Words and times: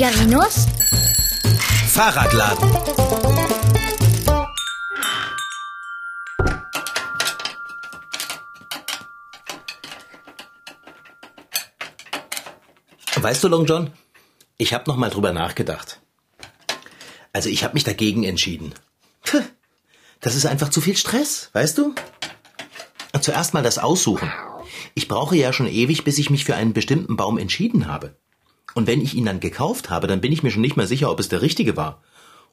Figarinos 0.00 0.66
Fahrradladen. 1.88 2.70
Weißt 13.16 13.44
du, 13.44 13.48
Long 13.48 13.66
John, 13.66 13.92
ich 14.56 14.72
habe 14.72 14.84
noch 14.88 14.96
mal 14.96 15.10
drüber 15.10 15.34
nachgedacht. 15.34 16.00
Also 17.34 17.50
ich 17.50 17.62
habe 17.62 17.74
mich 17.74 17.84
dagegen 17.84 18.24
entschieden. 18.24 18.72
Das 20.20 20.34
ist 20.34 20.46
einfach 20.46 20.70
zu 20.70 20.80
viel 20.80 20.96
Stress, 20.96 21.50
weißt 21.52 21.76
du? 21.76 21.94
Zuerst 23.20 23.52
mal 23.52 23.62
das 23.62 23.78
Aussuchen. 23.78 24.32
Ich 24.94 25.08
brauche 25.08 25.36
ja 25.36 25.52
schon 25.52 25.68
ewig, 25.68 26.04
bis 26.04 26.16
ich 26.16 26.30
mich 26.30 26.46
für 26.46 26.54
einen 26.54 26.72
bestimmten 26.72 27.18
Baum 27.18 27.36
entschieden 27.36 27.86
habe. 27.86 28.16
Und 28.74 28.86
wenn 28.86 29.00
ich 29.00 29.14
ihn 29.14 29.24
dann 29.24 29.40
gekauft 29.40 29.90
habe, 29.90 30.06
dann 30.06 30.20
bin 30.20 30.32
ich 30.32 30.42
mir 30.42 30.50
schon 30.50 30.62
nicht 30.62 30.76
mehr 30.76 30.86
sicher, 30.86 31.10
ob 31.10 31.20
es 31.20 31.28
der 31.28 31.42
richtige 31.42 31.76
war. 31.76 32.02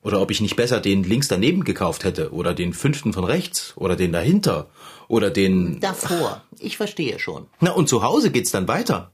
Oder 0.04 0.22
ob 0.22 0.32
ich 0.32 0.42
nicht 0.42 0.56
besser 0.56 0.80
den 0.80 1.04
links 1.04 1.28
daneben 1.28 1.64
gekauft 1.64 2.04
hätte. 2.04 2.32
Oder 2.32 2.54
den 2.54 2.74
fünften 2.74 3.14
von 3.14 3.24
rechts. 3.24 3.74
Oder 3.76 3.96
den 3.96 4.12
dahinter. 4.12 4.70
Oder 5.08 5.32
den... 5.32 5.80
Davor. 5.80 6.44
Ich 6.60 6.78
verstehe 6.78 7.20
schon. 7.20 7.48
Na, 7.60 7.72
und 7.72 7.90
zu 7.90 8.04
Hause 8.04 8.32
geht's 8.32 8.52
dann 8.52 8.68
weiter. 8.68 9.12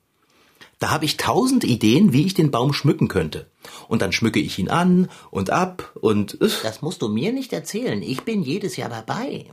Da 0.80 0.92
habe 0.92 1.06
ich 1.06 1.16
tausend 1.16 1.64
Ideen, 1.64 2.12
wie 2.12 2.26
ich 2.26 2.34
den 2.34 2.52
Baum 2.52 2.74
schmücken 2.74 3.08
könnte. 3.08 3.50
Und 3.88 4.02
dann 4.02 4.12
schmücke 4.12 4.40
ich 4.42 4.60
ihn 4.60 4.70
an 4.70 5.10
und 5.32 5.50
ab 5.50 5.94
und... 6.02 6.42
äh, 6.42 6.50
Das 6.64 6.82
musst 6.82 7.02
du 7.02 7.08
mir 7.08 7.32
nicht 7.32 7.54
erzählen. 7.54 8.02
Ich 8.02 8.24
bin 8.24 8.44
jedes 8.44 8.76
Jahr 8.76 8.90
dabei. 8.90 9.46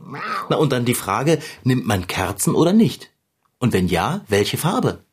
Na, 0.49 0.57
und 0.57 0.73
dann 0.73 0.83
die 0.83 0.93
Frage, 0.93 1.39
nimmt 1.63 1.85
man 1.85 2.07
Kerzen 2.07 2.53
oder 2.53 2.73
nicht? 2.73 3.11
Und 3.59 3.71
wenn 3.71 3.87
ja, 3.87 4.25
welche 4.27 4.57
Farbe? 4.57 5.05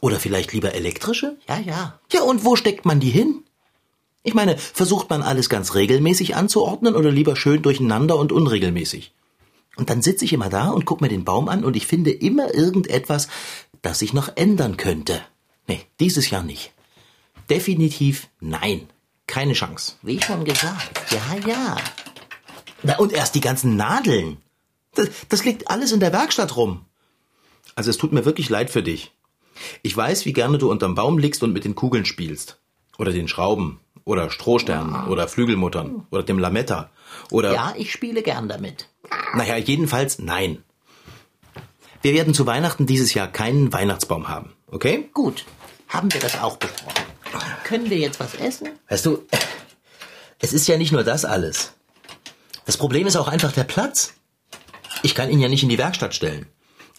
Oder 0.00 0.18
vielleicht 0.18 0.52
lieber 0.52 0.74
elektrische? 0.74 1.36
Ja, 1.48 1.58
ja. 1.58 2.00
Ja, 2.12 2.22
und 2.22 2.44
wo 2.44 2.56
steckt 2.56 2.84
man 2.84 3.00
die 3.00 3.10
hin? 3.10 3.44
Ich 4.22 4.34
meine, 4.34 4.58
versucht 4.58 5.08
man 5.08 5.22
alles 5.22 5.48
ganz 5.48 5.74
regelmäßig 5.74 6.36
anzuordnen 6.36 6.94
oder 6.94 7.10
lieber 7.10 7.36
schön 7.36 7.62
durcheinander 7.62 8.16
und 8.16 8.32
unregelmäßig? 8.32 9.12
Und 9.76 9.88
dann 9.88 10.02
sitze 10.02 10.24
ich 10.24 10.32
immer 10.32 10.50
da 10.50 10.68
und 10.70 10.84
guck 10.84 11.00
mir 11.00 11.08
den 11.08 11.24
Baum 11.24 11.48
an 11.48 11.64
und 11.64 11.76
ich 11.76 11.86
finde 11.86 12.10
immer 12.10 12.52
irgendetwas, 12.54 13.28
das 13.82 13.98
sich 13.98 14.12
noch 14.12 14.36
ändern 14.36 14.76
könnte. 14.76 15.22
Nee, 15.66 15.80
dieses 16.00 16.28
Jahr 16.28 16.42
nicht. 16.42 16.72
Definitiv 17.48 18.28
nein. 18.40 18.88
Keine 19.26 19.52
Chance. 19.52 19.94
Wie 20.02 20.20
schon 20.20 20.44
gesagt. 20.44 21.00
Ja, 21.10 21.48
ja. 21.48 21.76
Na, 22.82 22.98
und 22.98 23.12
erst 23.12 23.34
die 23.34 23.40
ganzen 23.40 23.76
Nadeln. 23.76 24.38
Das, 24.94 25.08
das 25.28 25.44
liegt 25.44 25.70
alles 25.70 25.92
in 25.92 26.00
der 26.00 26.12
Werkstatt 26.12 26.56
rum. 26.56 26.84
Also 27.74 27.90
es 27.90 27.96
tut 27.96 28.12
mir 28.12 28.24
wirklich 28.24 28.48
leid 28.48 28.70
für 28.70 28.82
dich. 28.82 29.12
Ich 29.82 29.96
weiß, 29.96 30.24
wie 30.26 30.32
gerne 30.32 30.58
du 30.58 30.70
unterm 30.70 30.94
Baum 30.94 31.18
liegst 31.18 31.42
und 31.42 31.52
mit 31.52 31.64
den 31.64 31.74
Kugeln 31.74 32.04
spielst. 32.04 32.60
Oder 32.98 33.12
den 33.12 33.28
Schrauben. 33.28 33.80
Oder 34.04 34.30
Strohsternen. 34.30 35.08
Oder 35.08 35.28
Flügelmuttern. 35.28 36.06
Oder 36.10 36.22
dem 36.22 36.38
Lametta. 36.38 36.90
Oder... 37.30 37.52
Ja, 37.52 37.74
ich 37.76 37.92
spiele 37.92 38.22
gern 38.22 38.48
damit. 38.48 38.88
Naja, 39.34 39.56
jedenfalls 39.56 40.18
nein. 40.18 40.62
Wir 42.02 42.14
werden 42.14 42.34
zu 42.34 42.46
Weihnachten 42.46 42.86
dieses 42.86 43.14
Jahr 43.14 43.28
keinen 43.28 43.72
Weihnachtsbaum 43.72 44.28
haben. 44.28 44.52
Okay? 44.68 45.10
Gut. 45.12 45.44
Haben 45.88 46.12
wir 46.12 46.20
das 46.20 46.40
auch 46.40 46.56
besprochen. 46.56 47.04
Können 47.64 47.90
wir 47.90 47.98
jetzt 47.98 48.20
was 48.20 48.34
essen? 48.34 48.70
Weißt 48.88 49.06
du, 49.06 49.24
es 50.38 50.52
ist 50.52 50.66
ja 50.66 50.76
nicht 50.76 50.92
nur 50.92 51.04
das 51.04 51.24
alles. 51.24 51.72
Das 52.64 52.76
Problem 52.76 53.06
ist 53.06 53.16
auch 53.16 53.28
einfach 53.28 53.52
der 53.52 53.64
Platz. 53.64 54.14
Ich 55.02 55.14
kann 55.14 55.30
ihn 55.30 55.40
ja 55.40 55.48
nicht 55.48 55.62
in 55.62 55.68
die 55.68 55.78
Werkstatt 55.78 56.14
stellen. 56.14 56.46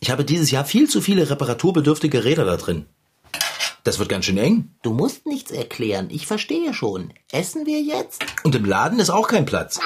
Ich 0.04 0.10
habe 0.10 0.26
dieses 0.26 0.50
Jahr 0.50 0.66
viel 0.66 0.90
zu 0.90 1.00
viele 1.00 1.30
reparaturbedürftige 1.30 2.24
Räder 2.24 2.44
da 2.44 2.58
drin. 2.58 2.88
Das 3.84 4.00
wird 4.00 4.10
ganz 4.10 4.26
schön 4.26 4.38
eng. 4.40 4.70
Du 4.82 4.94
musst 4.94 5.28
nichts 5.28 5.52
erklären. 5.52 6.08
Ich 6.10 6.26
verstehe 6.26 6.74
schon. 6.74 7.14
Essen 7.32 7.68
wir 7.68 7.82
jetzt? 7.82 8.26
Und 8.44 8.56
im 8.56 8.66
Laden 8.66 9.00
ist 9.00 9.12
auch 9.12 9.28
kein 9.28 9.46
Platz. 9.46 9.80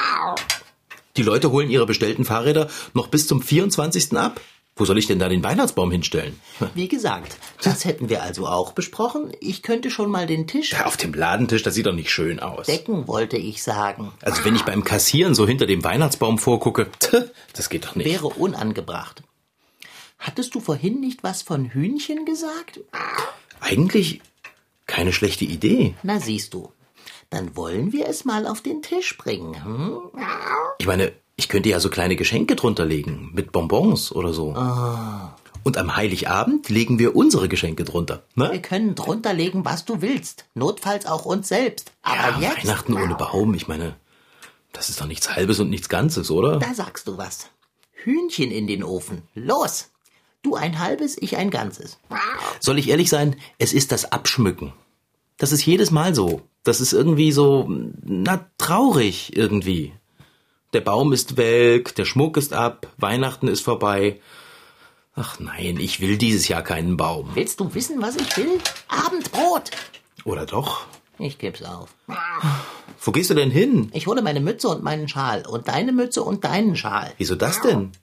Die 1.18 1.22
Leute 1.24 1.52
holen 1.52 1.70
ihre 1.70 1.86
bestellten 1.86 2.24
Fahrräder 2.24 2.70
noch 2.94 3.08
bis 3.08 3.28
zum 3.28 3.42
24. 3.42 4.18
ab. 4.18 4.40
Wo 4.78 4.86
soll 4.86 4.98
ich 4.98 5.08
denn 5.08 5.20
da 5.20 5.28
den 5.28 5.44
Weihnachtsbaum 5.44 5.92
hinstellen? 5.92 6.40
Wie 6.76 6.88
gesagt, 6.88 7.36
das 7.62 7.84
hätten 7.84 8.08
wir 8.10 8.24
also 8.24 8.48
auch 8.48 8.72
besprochen. 8.72 9.34
Ich 9.42 9.64
könnte 9.64 9.92
schon 9.92 10.10
mal 10.10 10.28
den 10.28 10.48
Tisch 10.48 10.72
Ja, 10.72 10.86
auf 10.86 10.96
dem 10.96 11.14
Ladentisch, 11.14 11.64
das 11.64 11.76
sieht 11.76 11.88
doch 11.88 11.94
nicht 11.94 12.10
schön 12.10 12.40
aus. 12.40 12.68
decken, 12.68 13.08
wollte 13.10 13.36
ich 13.38 13.64
sagen. 13.64 14.14
Also 14.22 14.46
wenn 14.46 14.56
ich 14.56 14.64
beim 14.64 14.86
Kassieren 14.86 15.36
so 15.36 15.46
hinter 15.46 15.66
dem 15.66 15.84
Weihnachtsbaum 15.84 16.38
vorgucke, 16.38 16.88
das 17.54 17.70
geht 17.70 17.86
doch 17.86 17.96
nicht. 17.96 18.06
Wäre 18.10 18.28
unangebracht. 18.28 19.24
Hattest 20.18 20.56
du 20.56 20.60
vorhin 20.60 21.00
nicht 21.00 21.24
was 21.24 21.42
von 21.42 21.66
Hühnchen 21.66 22.26
gesagt? 22.26 22.80
Eigentlich 23.60 24.22
keine 24.88 25.14
schlechte 25.14 25.46
Idee. 25.46 25.96
Na 26.04 26.20
siehst 26.20 26.54
du. 26.54 26.72
Dann 27.30 27.56
wollen 27.56 27.92
wir 27.92 28.08
es 28.08 28.24
mal 28.26 28.46
auf 28.48 28.62
den 28.62 28.82
Tisch 28.82 29.18
bringen. 29.18 29.64
Hm? 29.64 30.00
Ich 30.80 30.86
meine, 30.88 31.12
ich 31.36 31.50
könnte 31.50 31.70
ja 31.70 31.80
so 31.80 31.90
kleine 31.90 32.16
Geschenke 32.16 32.56
drunter 32.56 32.86
legen, 32.86 33.32
mit 33.34 33.52
Bonbons 33.52 34.12
oder 34.12 34.32
so. 34.34 34.50
Und 35.64 35.78
am 35.78 35.96
Heiligabend 35.96 36.70
legen 36.70 37.00
wir 37.00 37.16
unsere 37.16 37.50
Geschenke 37.50 37.84
drunter. 37.84 38.24
Wir 38.36 38.50
Ne? 38.50 38.62
können 38.62 38.94
drunter 38.96 39.34
legen, 39.34 39.66
was 39.66 39.84
du 39.86 40.02
willst. 40.02 40.46
Notfalls 40.54 41.08
auch 41.08 41.26
uns 41.26 41.48
selbst. 41.48 41.92
Aber 42.04 42.40
Ja, 42.40 42.50
jetzt, 42.54 42.66
Weihnachten 42.68 42.94
ohne 42.94 43.16
Baum, 43.16 43.54
ich 43.56 43.68
meine, 43.68 43.96
das 44.72 44.90
ist 44.90 45.02
doch 45.02 45.08
nichts 45.08 45.36
Halbes 45.36 45.60
und 45.60 45.70
nichts 45.72 45.90
Ganzes, 45.90 46.30
oder? 46.30 46.60
da 46.60 46.74
sagst 46.76 47.08
du 47.08 47.18
was. 47.18 47.50
Hühnchen 47.94 48.52
in 48.52 48.68
den 48.68 48.84
Ofen. 48.84 49.24
Los! 49.34 49.90
Du 50.46 50.54
ein 50.54 50.78
halbes, 50.78 51.18
ich 51.20 51.38
ein 51.38 51.50
ganzes. 51.50 51.98
Soll 52.60 52.78
ich 52.78 52.90
ehrlich 52.90 53.10
sein, 53.10 53.36
es 53.58 53.74
ist 53.74 53.92
das 53.92 54.12
Abschmücken. 54.12 54.74
Das 55.38 55.52
ist 55.52 55.66
jedes 55.66 55.90
Mal 55.90 56.14
so. 56.14 56.44
Das 56.64 56.82
ist 56.82 56.94
irgendwie 56.94 57.32
so, 57.32 57.68
na, 58.04 58.46
traurig 58.60 59.36
irgendwie. 59.36 59.92
Der 60.74 60.82
Baum 60.82 61.14
ist 61.14 61.36
welk, 61.36 61.96
der 61.96 62.06
Schmuck 62.06 62.38
ist 62.38 62.54
ab, 62.54 62.94
Weihnachten 62.98 63.48
ist 63.48 63.62
vorbei. 63.62 64.22
Ach 65.16 65.40
nein, 65.40 65.80
ich 65.80 66.00
will 66.00 66.20
dieses 66.20 66.48
Jahr 66.48 66.62
keinen 66.62 66.96
Baum. 66.96 67.32
Willst 67.34 67.60
du 67.60 67.74
wissen, 67.74 68.00
was 68.04 68.16
ich 68.16 68.38
will? 68.38 68.60
Abendbrot! 68.88 69.72
Oder 70.26 70.46
doch? 70.46 70.86
Ich 71.18 71.40
geb's 71.40 71.64
auf. 71.64 71.90
Wo 73.02 73.12
gehst 73.12 73.32
du 73.32 73.34
denn 73.34 73.50
hin? 73.50 73.90
Ich 73.94 74.06
hole 74.06 74.22
meine 74.22 74.42
Mütze 74.42 74.68
und 74.68 74.84
meinen 74.84 75.08
Schal 75.08 75.44
und 75.48 75.70
deine 75.70 75.92
Mütze 75.92 76.22
und 76.22 76.44
deinen 76.44 76.76
Schal. 76.76 77.14
Wieso 77.18 77.34
das 77.34 77.62
denn? 77.62 77.94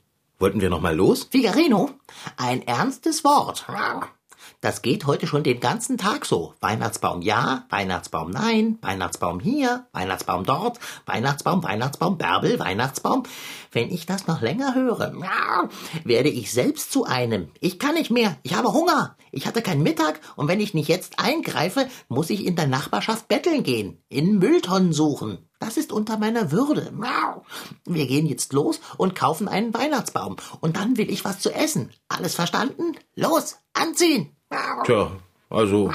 Wollten 0.42 0.60
wir 0.60 0.70
noch 0.70 0.80
mal 0.80 0.96
los? 0.96 1.28
Figarino, 1.30 1.90
ein 2.36 2.66
ernstes 2.66 3.22
Wort. 3.22 3.64
Das 4.60 4.82
geht 4.82 5.06
heute 5.06 5.28
schon 5.28 5.44
den 5.44 5.60
ganzen 5.60 5.98
Tag 5.98 6.26
so. 6.26 6.54
Weihnachtsbaum 6.58 7.22
ja, 7.22 7.64
Weihnachtsbaum 7.70 8.32
nein, 8.32 8.76
Weihnachtsbaum 8.82 9.38
hier, 9.38 9.86
Weihnachtsbaum 9.92 10.42
dort, 10.42 10.80
Weihnachtsbaum, 11.06 11.62
Weihnachtsbaum, 11.62 12.18
Bärbel, 12.18 12.58
Weihnachtsbaum. 12.58 13.22
Wenn 13.70 13.92
ich 13.92 14.04
das 14.04 14.26
noch 14.26 14.40
länger 14.40 14.74
höre, 14.74 15.12
werde 16.02 16.28
ich 16.28 16.50
selbst 16.50 16.90
zu 16.90 17.04
einem. 17.04 17.52
Ich 17.60 17.78
kann 17.78 17.94
nicht 17.94 18.10
mehr, 18.10 18.36
ich 18.42 18.54
habe 18.54 18.72
Hunger. 18.72 19.16
Ich 19.30 19.46
hatte 19.46 19.62
keinen 19.62 19.84
Mittag 19.84 20.20
und 20.34 20.48
wenn 20.48 20.58
ich 20.58 20.74
nicht 20.74 20.88
jetzt 20.88 21.20
eingreife, 21.20 21.86
muss 22.08 22.30
ich 22.30 22.44
in 22.44 22.56
der 22.56 22.66
Nachbarschaft 22.66 23.28
betteln 23.28 23.62
gehen, 23.62 24.02
in 24.08 24.40
Mülltonnen 24.40 24.92
suchen. 24.92 25.38
Das 25.62 25.76
ist 25.76 25.92
unter 25.92 26.18
meiner 26.18 26.50
Würde. 26.50 26.92
Wir 27.86 28.06
gehen 28.08 28.26
jetzt 28.26 28.52
los 28.52 28.80
und 28.96 29.14
kaufen 29.14 29.46
einen 29.46 29.72
Weihnachtsbaum. 29.72 30.34
Und 30.60 30.76
dann 30.76 30.96
will 30.96 31.08
ich 31.08 31.24
was 31.24 31.38
zu 31.38 31.54
essen. 31.54 31.90
Alles 32.08 32.34
verstanden? 32.34 32.96
Los, 33.14 33.58
anziehen! 33.72 34.34
Tja, 34.84 35.12
also, 35.50 35.92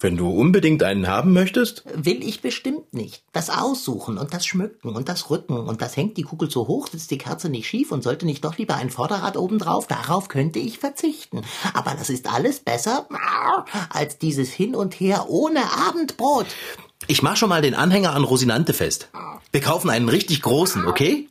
wenn 0.00 0.16
du 0.16 0.30
unbedingt 0.30 0.82
einen 0.82 1.08
haben 1.08 1.34
möchtest. 1.34 1.84
Will 1.94 2.26
ich 2.26 2.40
bestimmt 2.40 2.94
nicht. 2.94 3.22
Das 3.34 3.50
Aussuchen 3.50 4.16
und 4.16 4.32
das 4.32 4.46
Schmücken 4.46 4.96
und 4.96 5.10
das 5.10 5.28
Rücken 5.28 5.58
und 5.58 5.82
das 5.82 5.94
hängt 5.94 6.16
die 6.16 6.22
Kugel 6.22 6.50
so 6.50 6.66
hoch, 6.66 6.88
sitzt 6.88 7.10
die 7.10 7.18
Kerze 7.18 7.50
nicht 7.50 7.68
schief 7.68 7.92
und 7.92 8.02
sollte 8.02 8.24
nicht 8.24 8.46
doch 8.46 8.56
lieber 8.56 8.76
ein 8.76 8.88
Vorderrad 8.88 9.36
obendrauf, 9.36 9.86
darauf 9.86 10.28
könnte 10.28 10.58
ich 10.58 10.78
verzichten. 10.78 11.42
Aber 11.74 11.90
das 11.92 12.08
ist 12.08 12.32
alles 12.32 12.60
besser 12.60 13.06
als 13.90 14.16
dieses 14.16 14.50
Hin 14.52 14.74
und 14.74 14.94
Her 14.94 15.26
ohne 15.28 15.60
Abendbrot. 15.86 16.46
Ich 17.08 17.22
mach 17.22 17.36
schon 17.36 17.48
mal 17.48 17.62
den 17.62 17.74
Anhänger 17.74 18.14
an 18.14 18.24
Rosinante 18.24 18.74
fest. 18.74 19.10
Wir 19.52 19.60
kaufen 19.60 19.90
einen 19.90 20.08
richtig 20.08 20.42
großen, 20.42 20.86
okay? 20.86 21.28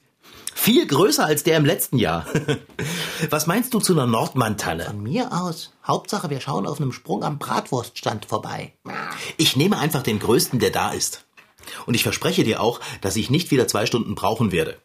Viel 0.53 0.87
größer 0.87 1.25
als 1.25 1.43
der 1.43 1.57
im 1.57 1.65
letzten 1.65 1.97
Jahr. 1.97 2.25
Was 3.29 3.45
meinst 3.45 3.73
du 3.73 3.81
zu 3.81 3.91
einer 3.91 4.07
Nordmantanne? 4.07 4.85
Von 4.85 5.03
mir 5.03 5.33
aus. 5.33 5.73
Hauptsache, 5.85 6.29
wir 6.29 6.39
schauen 6.39 6.65
auf 6.65 6.79
einem 6.79 6.93
Sprung 6.93 7.25
am 7.25 7.39
Bratwurststand 7.39 8.25
vorbei. 8.25 8.73
Ich 9.35 9.57
nehme 9.57 9.77
einfach 9.77 10.01
den 10.01 10.19
größten, 10.19 10.59
der 10.59 10.71
da 10.71 10.91
ist. 10.91 11.25
Und 11.85 11.93
ich 11.93 12.03
verspreche 12.03 12.45
dir 12.45 12.61
auch, 12.61 12.79
dass 13.01 13.17
ich 13.17 13.29
nicht 13.29 13.51
wieder 13.51 13.67
zwei 13.67 13.85
Stunden 13.85 14.15
brauchen 14.15 14.53
werde. 14.53 14.77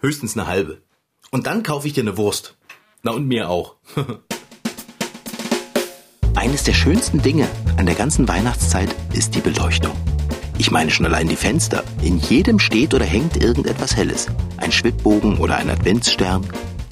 Höchstens 0.00 0.34
eine 0.36 0.46
halbe. 0.46 0.80
Und 1.30 1.46
dann 1.46 1.62
kaufe 1.62 1.86
ich 1.86 1.92
dir 1.92 2.00
eine 2.04 2.16
Wurst. 2.16 2.56
Na 3.02 3.12
und 3.12 3.28
mir 3.28 3.50
auch. 3.50 3.76
Eines 6.34 6.64
der 6.64 6.74
schönsten 6.74 7.20
Dinge 7.20 7.46
an 7.76 7.84
der 7.84 7.96
ganzen 7.96 8.26
Weihnachtszeit 8.28 8.94
ist 9.12 9.34
die 9.34 9.40
Beleuchtung. 9.40 9.96
Ich 10.58 10.72
meine 10.72 10.90
schon 10.90 11.06
allein 11.06 11.28
die 11.28 11.36
Fenster. 11.36 11.84
In 12.02 12.18
jedem 12.18 12.58
steht 12.58 12.92
oder 12.92 13.04
hängt 13.04 13.36
irgendetwas 13.36 13.94
Helles. 13.94 14.26
Ein 14.56 14.72
Schwibbogen 14.72 15.38
oder 15.38 15.56
ein 15.56 15.70
Adventsstern. 15.70 16.44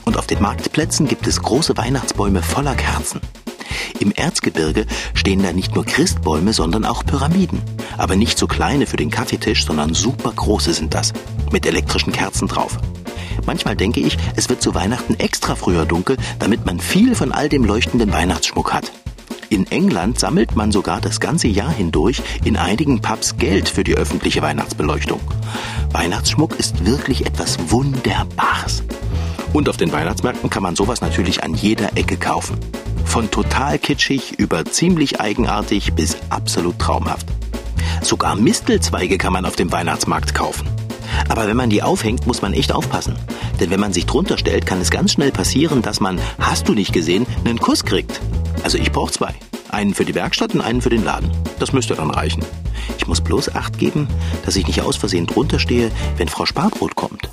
Und 0.04 0.16
auf 0.16 0.28
den 0.28 0.40
Marktplätzen 0.40 1.08
gibt 1.08 1.26
es 1.26 1.42
große 1.42 1.76
Weihnachtsbäume 1.76 2.42
voller 2.42 2.76
Kerzen. 2.76 3.20
Im 3.98 4.12
Erzgebirge 4.12 4.86
stehen 5.14 5.42
da 5.42 5.52
nicht 5.52 5.74
nur 5.74 5.84
Christbäume, 5.84 6.52
sondern 6.52 6.84
auch 6.84 7.04
Pyramiden. 7.04 7.60
Aber 7.98 8.14
nicht 8.14 8.38
so 8.38 8.46
kleine 8.46 8.86
für 8.86 8.96
den 8.96 9.10
Kaffeetisch, 9.10 9.66
sondern 9.66 9.94
super 9.94 10.32
große 10.32 10.72
sind 10.72 10.94
das. 10.94 11.12
Mit 11.50 11.66
elektrischen 11.66 12.12
Kerzen 12.12 12.46
drauf. 12.46 12.78
Manchmal 13.46 13.74
denke 13.74 13.98
ich, 13.98 14.16
es 14.36 14.48
wird 14.48 14.62
zu 14.62 14.76
Weihnachten 14.76 15.14
extra 15.14 15.56
früher 15.56 15.86
dunkel, 15.86 16.16
damit 16.38 16.64
man 16.66 16.78
viel 16.78 17.16
von 17.16 17.32
all 17.32 17.48
dem 17.48 17.64
leuchtenden 17.64 18.12
Weihnachtsschmuck 18.12 18.72
hat. 18.72 18.92
In 19.48 19.70
England 19.70 20.19
sammelt 20.19 20.56
man 20.56 20.72
sogar 20.72 21.00
das 21.00 21.20
ganze 21.20 21.46
Jahr 21.46 21.70
hindurch 21.70 22.20
in 22.44 22.56
einigen 22.56 23.00
Pubs 23.00 23.37
Geld 23.37 23.69
für 23.69 23.84
die 23.84 23.94
öffentliche 23.94 24.43
Weihnachtsbeleuchtung. 24.43 25.20
Weihnachtsschmuck 25.93 26.58
ist 26.58 26.84
wirklich 26.84 27.26
etwas 27.26 27.56
Wunderbares. 27.69 28.82
Und 29.52 29.69
auf 29.69 29.76
den 29.76 29.93
Weihnachtsmärkten 29.93 30.50
kann 30.50 30.64
man 30.64 30.75
sowas 30.75 31.00
natürlich 31.00 31.44
an 31.44 31.54
jeder 31.54 31.96
Ecke 31.96 32.16
kaufen. 32.16 32.58
Von 33.04 33.31
total 33.31 33.78
kitschig 33.78 34.32
über 34.38 34.64
ziemlich 34.64 35.20
eigenartig 35.20 35.94
bis 35.94 36.16
absolut 36.28 36.78
traumhaft. 36.81 37.28
Sogar 38.02 38.34
Mistelzweige 38.34 39.16
kann 39.16 39.32
man 39.32 39.46
auf 39.46 39.54
dem 39.54 39.70
Weihnachtsmarkt 39.70 40.34
kaufen. 40.34 40.69
Aber 41.28 41.46
wenn 41.46 41.56
man 41.56 41.70
die 41.70 41.84
aufhängt, 41.84 42.26
muss 42.26 42.43
man 42.43 42.52
echt 42.52 42.72
aufpassen. 42.72 43.16
Denn 43.60 43.70
wenn 43.70 43.81
man 43.81 43.93
sich 43.93 44.06
drunter 44.06 44.38
stellt, 44.38 44.66
kann 44.66 44.81
es 44.81 44.90
ganz 44.90 45.12
schnell 45.12 45.31
passieren, 45.31 45.82
dass 45.82 46.00
man, 46.00 46.20
hast 46.38 46.69
du 46.69 46.75
nicht 46.75 46.93
gesehen, 46.93 47.26
einen 47.44 47.58
Kuss 47.58 47.84
kriegt. 47.84 48.20
Also 48.62 48.79
ich 48.79 48.93
brauche 48.93 49.12
zwei. 49.12 49.35
Einen 49.70 49.94
für 49.94 50.05
die 50.05 50.14
Werkstatt 50.14 50.55
und 50.55 50.61
einen 50.61 50.81
für 50.81 50.91
den 50.91 51.05
Laden. 51.05 51.31
Das 51.58 51.73
müsste 51.73 51.94
dann 51.94 52.11
reichen. 52.11 52.44
Ich 52.99 53.06
muss 53.06 53.20
bloß 53.20 53.55
Acht 53.55 53.79
geben, 53.79 54.08
dass 54.44 54.56
ich 54.56 54.67
nicht 54.67 54.81
aus 54.81 54.97
Versehen 54.97 55.26
drunter 55.26 55.58
stehe, 55.58 55.91
wenn 56.17 56.29
Frau 56.29 56.47
Sparbrot 56.47 56.94
kommt. 56.94 57.31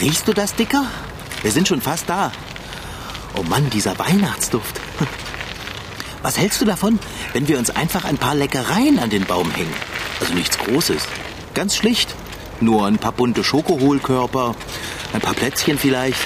Riechst 0.00 0.26
du 0.26 0.32
das, 0.32 0.54
Dicker? 0.54 0.84
Wir 1.42 1.52
sind 1.52 1.68
schon 1.68 1.80
fast 1.80 2.08
da. 2.08 2.32
Oh 3.36 3.42
Mann, 3.44 3.70
dieser 3.70 3.98
Weihnachtsduft. 3.98 4.80
Was 6.22 6.38
hältst 6.38 6.60
du 6.60 6.64
davon, 6.64 6.98
wenn 7.32 7.48
wir 7.48 7.58
uns 7.58 7.70
einfach 7.70 8.04
ein 8.04 8.18
paar 8.18 8.34
Leckereien 8.34 8.98
an 8.98 9.10
den 9.10 9.24
Baum 9.24 9.50
hängen? 9.50 9.72
Also 10.20 10.34
nichts 10.34 10.58
Großes. 10.58 11.06
Ganz 11.54 11.76
schlicht. 11.76 12.14
Nur 12.60 12.86
ein 12.86 12.98
paar 12.98 13.12
bunte 13.12 13.42
Schokohohlkörper, 13.42 14.54
ein 15.12 15.20
paar 15.20 15.34
Plätzchen 15.34 15.78
vielleicht, 15.78 16.18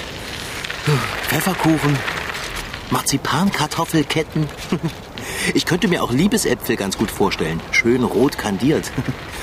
Pfefferkuchen, 1.27 1.97
Marzipankartoffelketten. 2.91 4.47
Ich 5.53 5.65
könnte 5.65 5.87
mir 5.87 6.03
auch 6.03 6.11
Liebesäpfel 6.11 6.77
ganz 6.77 6.97
gut 6.97 7.11
vorstellen. 7.11 7.59
Schön 7.71 8.03
rot 8.03 8.37
kandiert. 8.37 8.91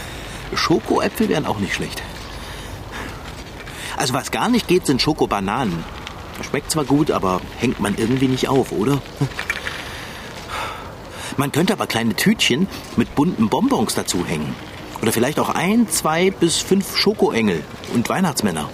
Schokoäpfel 0.54 1.28
wären 1.28 1.46
auch 1.46 1.58
nicht 1.58 1.74
schlecht. 1.74 2.02
Also 3.96 4.14
was 4.14 4.30
gar 4.30 4.48
nicht 4.48 4.66
geht, 4.66 4.86
sind 4.86 5.02
Schokobananen. 5.02 5.84
Schmeckt 6.42 6.70
zwar 6.70 6.84
gut, 6.84 7.10
aber 7.10 7.40
hängt 7.58 7.80
man 7.80 7.96
irgendwie 7.96 8.28
nicht 8.28 8.48
auf, 8.48 8.72
oder? 8.72 9.00
Man 11.36 11.52
könnte 11.52 11.72
aber 11.72 11.86
kleine 11.86 12.14
Tütchen 12.14 12.66
mit 12.96 13.14
bunten 13.14 13.48
Bonbons 13.48 13.94
dazu 13.94 14.24
hängen. 14.26 14.54
Oder 15.02 15.12
vielleicht 15.12 15.38
auch 15.38 15.50
ein, 15.50 15.88
zwei 15.88 16.30
bis 16.30 16.58
fünf 16.58 16.96
Schokoengel 16.96 17.62
und 17.92 18.08
Weihnachtsmänner. 18.08 18.68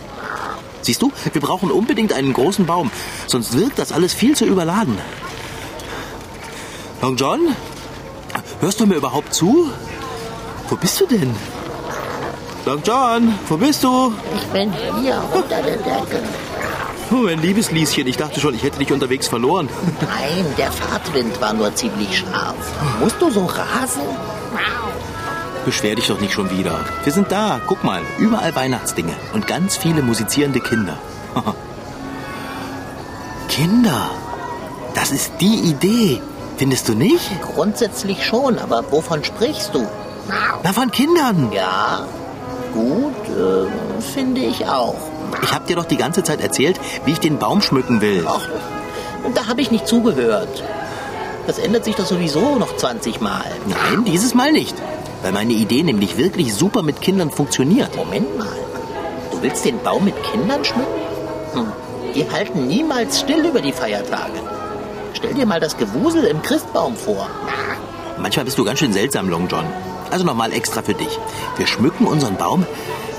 Siehst 0.83 1.03
du, 1.03 1.13
wir 1.33 1.41
brauchen 1.41 1.71
unbedingt 1.71 2.13
einen 2.13 2.33
großen 2.33 2.67
Baum, 2.67 2.91
sonst 3.27 3.57
wirkt 3.57 3.79
das 3.79 3.93
alles 3.93 4.15
viel 4.15 4.35
zu 4.35 4.45
überladen. 4.45 4.97
Long 7.03 7.17
John, 7.17 7.41
hörst 8.61 8.81
du 8.81 8.87
mir 8.87 8.97
überhaupt 8.97 9.35
zu? 9.35 9.71
Wo 10.69 10.77
bist 10.77 11.01
du 11.01 11.07
denn? 11.07 11.35
Long 12.67 12.83
John, 12.85 13.35
wo 13.49 13.57
bist 13.57 13.83
du? 13.83 14.13
Ich 14.37 14.45
bin 14.49 14.73
hier 15.01 15.23
unter 15.33 15.63
der 15.63 15.77
Decke. 15.77 16.23
Oh, 17.11 17.17
mein 17.17 17.43
liebes 17.43 17.73
Lieschen, 17.73 18.07
ich 18.07 18.17
dachte 18.17 18.39
schon, 18.39 18.55
ich 18.55 18.63
hätte 18.63 18.79
dich 18.79 18.93
unterwegs 18.93 19.27
verloren. 19.27 19.69
Nein, 20.01 20.45
der 20.57 20.71
Fahrtwind 20.71 21.41
war 21.41 21.53
nur 21.53 21.75
ziemlich 21.75 22.19
scharf. 22.19 22.55
Musst 23.01 23.21
du 23.21 23.31
so 23.31 23.47
rasen? 23.47 24.03
Beschwer 25.65 25.95
dich 25.95 26.07
doch 26.07 26.21
nicht 26.21 26.33
schon 26.33 26.51
wieder. 26.51 26.81
Wir 27.05 27.13
sind 27.13 27.31
da. 27.31 27.61
Guck 27.67 27.85
mal, 27.85 28.03
überall 28.19 28.55
Weihnachtsdinge 28.55 29.13
und 29.35 29.47
ganz 29.47 29.77
viele 29.77 30.03
musizierende 30.03 30.61
Kinder. 30.61 30.97
Kinder, 33.49 34.11
das 34.95 35.11
ist 35.11 35.33
die 35.41 35.57
Idee. 35.71 36.21
Findest 36.57 36.89
du 36.89 36.95
nicht? 36.95 37.31
Grundsätzlich 37.43 38.25
schon, 38.25 38.59
aber 38.59 38.85
wovon 38.91 39.25
sprichst 39.25 39.75
du? 39.75 39.87
Na, 40.63 40.73
von 40.73 40.91
Kindern. 40.91 41.51
Ja, 41.53 42.07
gut, 42.73 43.15
äh, 43.29 44.01
finde 44.01 44.43
ich 44.43 44.67
auch. 44.67 44.97
Ich 45.43 45.55
hab 45.55 45.67
dir 45.67 45.77
doch 45.77 45.85
die 45.85 45.97
ganze 45.97 46.23
Zeit 46.23 46.41
erzählt, 46.41 46.81
wie 47.05 47.13
ich 47.13 47.21
den 47.21 47.39
Baum 47.39 47.61
schmücken 47.63 48.01
will. 48.01 48.25
Ach, 48.27 48.47
da 49.35 49.47
habe 49.47 49.61
ich 49.61 49.71
nicht 49.71 49.87
zugehört. 49.87 50.63
Das 51.47 51.59
ändert 51.59 51.85
sich 51.85 51.97
doch 51.97 52.07
sowieso 52.07 52.57
noch 52.57 52.77
20 52.77 53.21
Mal. 53.21 53.45
Nein, 53.67 54.05
dieses 54.05 54.35
Mal 54.35 54.53
nicht. 54.53 54.75
Weil 55.23 55.33
meine 55.33 55.53
Idee 55.53 55.83
nämlich 55.83 56.17
wirklich 56.17 56.55
super 56.55 56.83
mit 56.83 57.01
Kindern 57.01 57.31
funktioniert. 57.31 57.95
Moment 57.97 58.39
mal. 58.39 58.49
Du 59.31 59.43
willst 59.43 59.65
den 59.65 59.83
Baum 59.83 60.05
mit 60.05 60.15
Kindern 60.23 60.65
schmücken? 60.65 61.01
Hm. 61.55 61.73
Die 62.15 62.29
halten 62.31 62.67
niemals 62.67 63.21
still 63.21 63.47
über 63.47 63.61
die 63.61 63.73
Feiertage. 63.73 64.41
Stell 65.15 65.35
dir 65.35 65.47
mal 65.47 65.61
das 65.61 65.77
Gewusel 65.77 66.25
im 66.25 66.43
Christbaum 66.43 66.97
vor. 66.97 67.29
Manchmal 68.19 68.45
bist 68.45 68.59
du 68.59 68.65
ganz 68.65 68.79
schön 68.79 68.93
seltsam, 68.93 69.29
Long 69.29 69.49
John. 69.49 69.65
Also 70.11 70.25
nochmal 70.25 70.53
extra 70.53 70.83
für 70.83 70.95
dich. 70.95 71.19
Wir 71.57 71.67
schmücken 71.67 72.07
unseren 72.07 72.37
Baum 72.37 72.67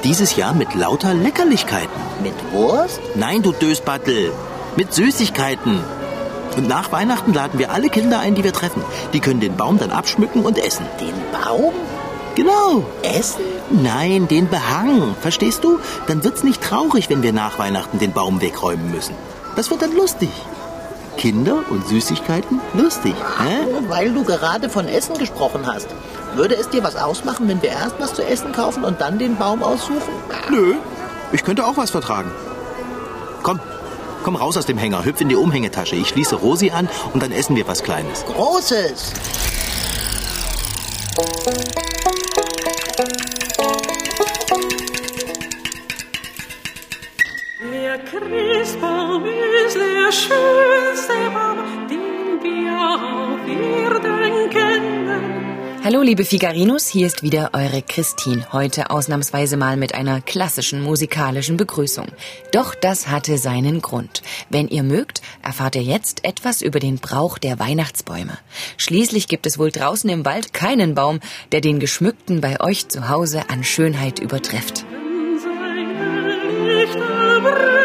dieses 0.04 0.36
Jahr 0.36 0.54
mit 0.54 0.74
lauter 0.75 1.13
Leckerlichkeiten. 1.13 2.01
Mit 2.24 2.33
Wurst? 2.51 3.00
Nein, 3.15 3.42
du 3.44 3.51
Dösbattel. 3.51 4.31
Mit 4.75 4.94
Süßigkeiten. 4.94 5.80
Und 6.57 6.68
nach 6.68 6.92
Weihnachten 6.92 7.33
laden 7.33 7.59
wir 7.59 7.71
alle 7.71 7.89
Kinder 7.89 8.19
ein, 8.19 8.36
die 8.36 8.44
wir 8.44 8.53
treffen. 8.53 8.83
Die 9.13 9.19
können 9.19 9.39
den 9.39 9.56
Baum 9.56 9.77
dann 9.77 9.92
abschmücken 9.92 10.44
und 10.44 10.57
essen. 10.57 10.86
Den 11.00 11.13
Baum? 11.31 11.74
Genau. 12.36 12.86
Essen? 13.03 13.44
Nein, 13.69 14.27
den 14.27 14.50
Behang. 14.50 15.15
Verstehst 15.19 15.63
du? 15.63 15.80
Dann 16.07 16.24
wird's 16.24 16.44
nicht 16.44 16.62
traurig, 16.62 17.09
wenn 17.09 17.24
wir 17.24 17.33
nach 17.33 17.59
Weihnachten 17.59 18.00
den 18.00 18.13
Baum 18.13 18.42
wegräumen 18.42 18.92
müssen. 18.92 19.15
Das 19.56 19.69
wird 19.69 19.81
dann 19.81 19.95
lustig. 19.95 20.30
Kinder 21.18 21.59
und 21.69 21.88
Süßigkeiten 21.88 22.62
lustig. 22.74 23.13
Hä? 23.13 23.68
Weil 23.89 24.13
du 24.13 24.24
gerade 24.24 24.69
von 24.69 24.88
Essen 24.88 25.18
gesprochen 25.18 25.68
hast. 25.68 25.88
Würde 26.36 26.56
es 26.56 26.69
dir 26.69 26.83
was 26.83 26.95
ausmachen, 26.95 27.47
wenn 27.49 27.61
wir 27.61 27.69
erst 27.69 27.99
was 27.99 28.14
zu 28.14 28.26
essen 28.26 28.54
kaufen 28.54 28.85
und 28.85 29.02
dann 29.02 29.19
den 29.19 29.35
Baum 29.35 29.61
aussuchen? 29.61 30.14
Nö, 30.49 30.76
ich 31.33 31.44
könnte 31.44 31.66
auch 31.66 31.76
was 31.76 31.92
vertragen. 31.92 32.31
Komm, 33.44 33.59
komm 34.23 34.35
raus 34.35 34.57
aus 34.57 34.66
dem 34.66 34.78
Hänger, 34.78 35.06
hüpf 35.06 35.21
in 35.21 35.30
die 35.30 35.35
Umhängetasche. 35.35 35.95
Ich 35.95 36.09
schließe 36.09 36.35
Rosi 36.35 36.71
an 36.71 36.90
und 37.13 37.21
dann 37.21 37.31
essen 37.31 37.56
wir 37.56 37.68
was 37.68 37.83
Kleines. 37.83 38.25
Großes! 38.25 39.13
Der 47.71 47.99
Christbaum 47.99 49.25
ist 49.25 49.75
der 49.75 50.11
schönste 50.11 51.13
Baum, 51.33 51.87
den 51.90 52.42
wir 52.42 52.73
auf 52.80 53.47
Erden. 53.47 54.10
Hallo 55.83 56.02
liebe 56.02 56.26
Figarinos, 56.26 56.88
hier 56.88 57.07
ist 57.07 57.23
wieder 57.23 57.52
eure 57.54 57.81
Christine, 57.81 58.45
heute 58.54 58.92
ausnahmsweise 58.92 59.57
mal 59.57 59.78
mit 59.78 59.95
einer 59.95 60.21
klassischen 60.21 60.81
musikalischen 60.81 61.57
Begrüßung. 61.57 62.07
Doch 62.52 62.76
das 62.76 63.07
hatte 63.07 63.38
seinen 63.38 63.81
Grund. 63.81 64.21
Wenn 64.50 64.68
ihr 64.68 64.83
mögt, 64.83 65.21
erfahrt 65.42 65.76
ihr 65.76 65.83
jetzt 65.83 66.23
etwas 66.23 66.61
über 66.61 66.80
den 66.80 66.97
Brauch 66.97 67.38
der 67.38 67.57
Weihnachtsbäume. 67.59 68.38
Schließlich 68.78 69.28
gibt 69.28 69.45
es 69.45 69.57
wohl 69.57 69.71
draußen 69.71 70.09
im 70.09 70.23
Wald 70.23 70.54
keinen 70.54 70.94
Baum, 70.94 71.19
der 71.52 71.61
den 71.61 71.80
geschmückten 71.80 72.42
bei 72.42 72.59
euch 72.61 72.88
zu 72.88 73.09
Hause 73.09 73.50
an 73.50 73.64
Schönheit 73.64 74.19
übertrifft. 74.19 74.85
Brennen. 77.42 77.81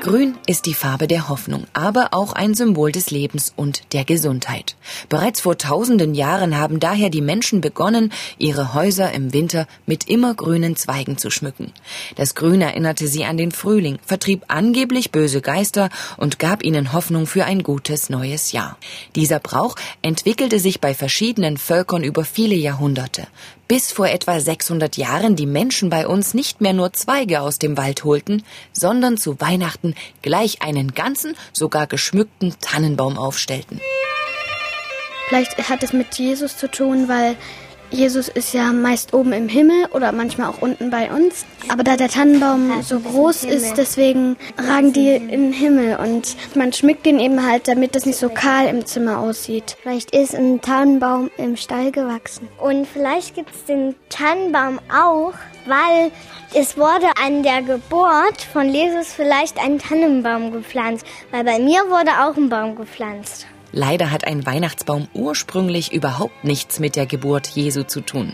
Grün 0.00 0.38
ist 0.46 0.64
die 0.64 0.72
Farbe 0.72 1.06
der 1.06 1.28
Hoffnung, 1.28 1.66
aber 1.74 2.08
auch 2.12 2.32
ein 2.32 2.54
Symbol 2.54 2.90
des 2.90 3.10
Lebens 3.10 3.52
und 3.54 3.92
der 3.92 4.06
Gesundheit. 4.06 4.74
Bereits 5.10 5.42
vor 5.42 5.58
tausenden 5.58 6.14
Jahren 6.14 6.56
haben 6.56 6.80
daher 6.80 7.10
die 7.10 7.20
Menschen 7.20 7.60
begonnen, 7.60 8.10
ihre 8.38 8.72
Häuser 8.72 9.12
im 9.12 9.34
Winter 9.34 9.66
mit 9.84 10.08
immergrünen 10.08 10.74
Zweigen 10.74 11.18
zu 11.18 11.28
schmücken. 11.28 11.74
Das 12.16 12.34
Grün 12.34 12.62
erinnerte 12.62 13.08
sie 13.08 13.26
an 13.26 13.36
den 13.36 13.52
Frühling, 13.52 13.98
vertrieb 14.02 14.44
angeblich 14.48 15.12
böse 15.12 15.42
Geister 15.42 15.90
und 16.16 16.38
gab 16.38 16.64
ihnen 16.64 16.94
Hoffnung 16.94 17.26
für 17.26 17.44
ein 17.44 17.62
gutes 17.62 18.08
neues 18.08 18.52
Jahr. 18.52 18.78
Dieser 19.16 19.38
Brauch 19.38 19.76
entwickelte 20.00 20.60
sich 20.60 20.80
bei 20.80 20.94
verschiedenen 20.94 21.58
Völkern 21.58 22.04
über 22.04 22.24
viele 22.24 22.54
Jahrhunderte 22.54 23.26
bis 23.70 23.92
vor 23.92 24.08
etwa 24.08 24.40
600 24.40 24.96
Jahren 24.96 25.36
die 25.36 25.46
Menschen 25.46 25.90
bei 25.90 26.08
uns 26.08 26.34
nicht 26.34 26.60
mehr 26.60 26.72
nur 26.72 26.92
Zweige 26.92 27.40
aus 27.40 27.60
dem 27.60 27.76
Wald 27.76 28.02
holten, 28.02 28.42
sondern 28.72 29.16
zu 29.16 29.40
Weihnachten 29.40 29.94
gleich 30.22 30.60
einen 30.60 30.92
ganzen, 30.92 31.36
sogar 31.52 31.86
geschmückten 31.86 32.56
Tannenbaum 32.60 33.16
aufstellten. 33.16 33.80
Vielleicht 35.28 35.70
hat 35.70 35.84
es 35.84 35.92
mit 35.92 36.12
Jesus 36.16 36.56
zu 36.56 36.68
tun, 36.68 37.06
weil 37.06 37.36
Jesus 37.90 38.28
ist 38.28 38.54
ja 38.54 38.72
meist 38.72 39.14
oben 39.14 39.32
im 39.32 39.48
Himmel 39.48 39.86
oder 39.92 40.12
manchmal 40.12 40.48
auch 40.48 40.62
unten 40.62 40.90
bei 40.90 41.10
uns. 41.10 41.44
Aber 41.68 41.82
da 41.82 41.96
der 41.96 42.08
Tannenbaum 42.08 42.82
so 42.82 43.00
groß 43.00 43.44
ist, 43.44 43.76
deswegen 43.76 44.36
ragen 44.56 44.92
die 44.92 45.10
in 45.10 45.28
den 45.28 45.52
Himmel. 45.52 45.96
Und 45.96 46.36
man 46.54 46.72
schmückt 46.72 47.04
den 47.04 47.18
eben 47.18 47.44
halt, 47.44 47.68
damit 47.68 47.94
das 47.94 48.06
nicht 48.06 48.18
so 48.18 48.28
kahl 48.28 48.66
im 48.68 48.86
Zimmer 48.86 49.18
aussieht. 49.18 49.76
Vielleicht 49.82 50.14
ist 50.14 50.34
ein 50.34 50.60
Tannenbaum 50.60 51.30
im 51.36 51.56
Stall 51.56 51.90
gewachsen. 51.90 52.48
Und 52.58 52.86
vielleicht 52.86 53.34
gibt 53.34 53.50
es 53.54 53.64
den 53.64 53.94
Tannenbaum 54.08 54.78
auch, 54.88 55.34
weil 55.66 56.12
es 56.54 56.76
wurde 56.76 57.06
an 57.22 57.42
der 57.42 57.62
Geburt 57.62 58.40
von 58.52 58.72
Jesus 58.72 59.12
vielleicht 59.12 59.58
ein 59.58 59.78
Tannenbaum 59.78 60.52
gepflanzt. 60.52 61.04
Weil 61.30 61.44
bei 61.44 61.58
mir 61.58 61.80
wurde 61.88 62.10
auch 62.22 62.36
ein 62.36 62.48
Baum 62.48 62.76
gepflanzt. 62.76 63.46
Leider 63.72 64.10
hat 64.10 64.26
ein 64.26 64.46
Weihnachtsbaum 64.46 65.08
ursprünglich 65.14 65.92
überhaupt 65.92 66.44
nichts 66.44 66.80
mit 66.80 66.96
der 66.96 67.06
Geburt 67.06 67.46
Jesu 67.48 67.84
zu 67.84 68.00
tun. 68.00 68.32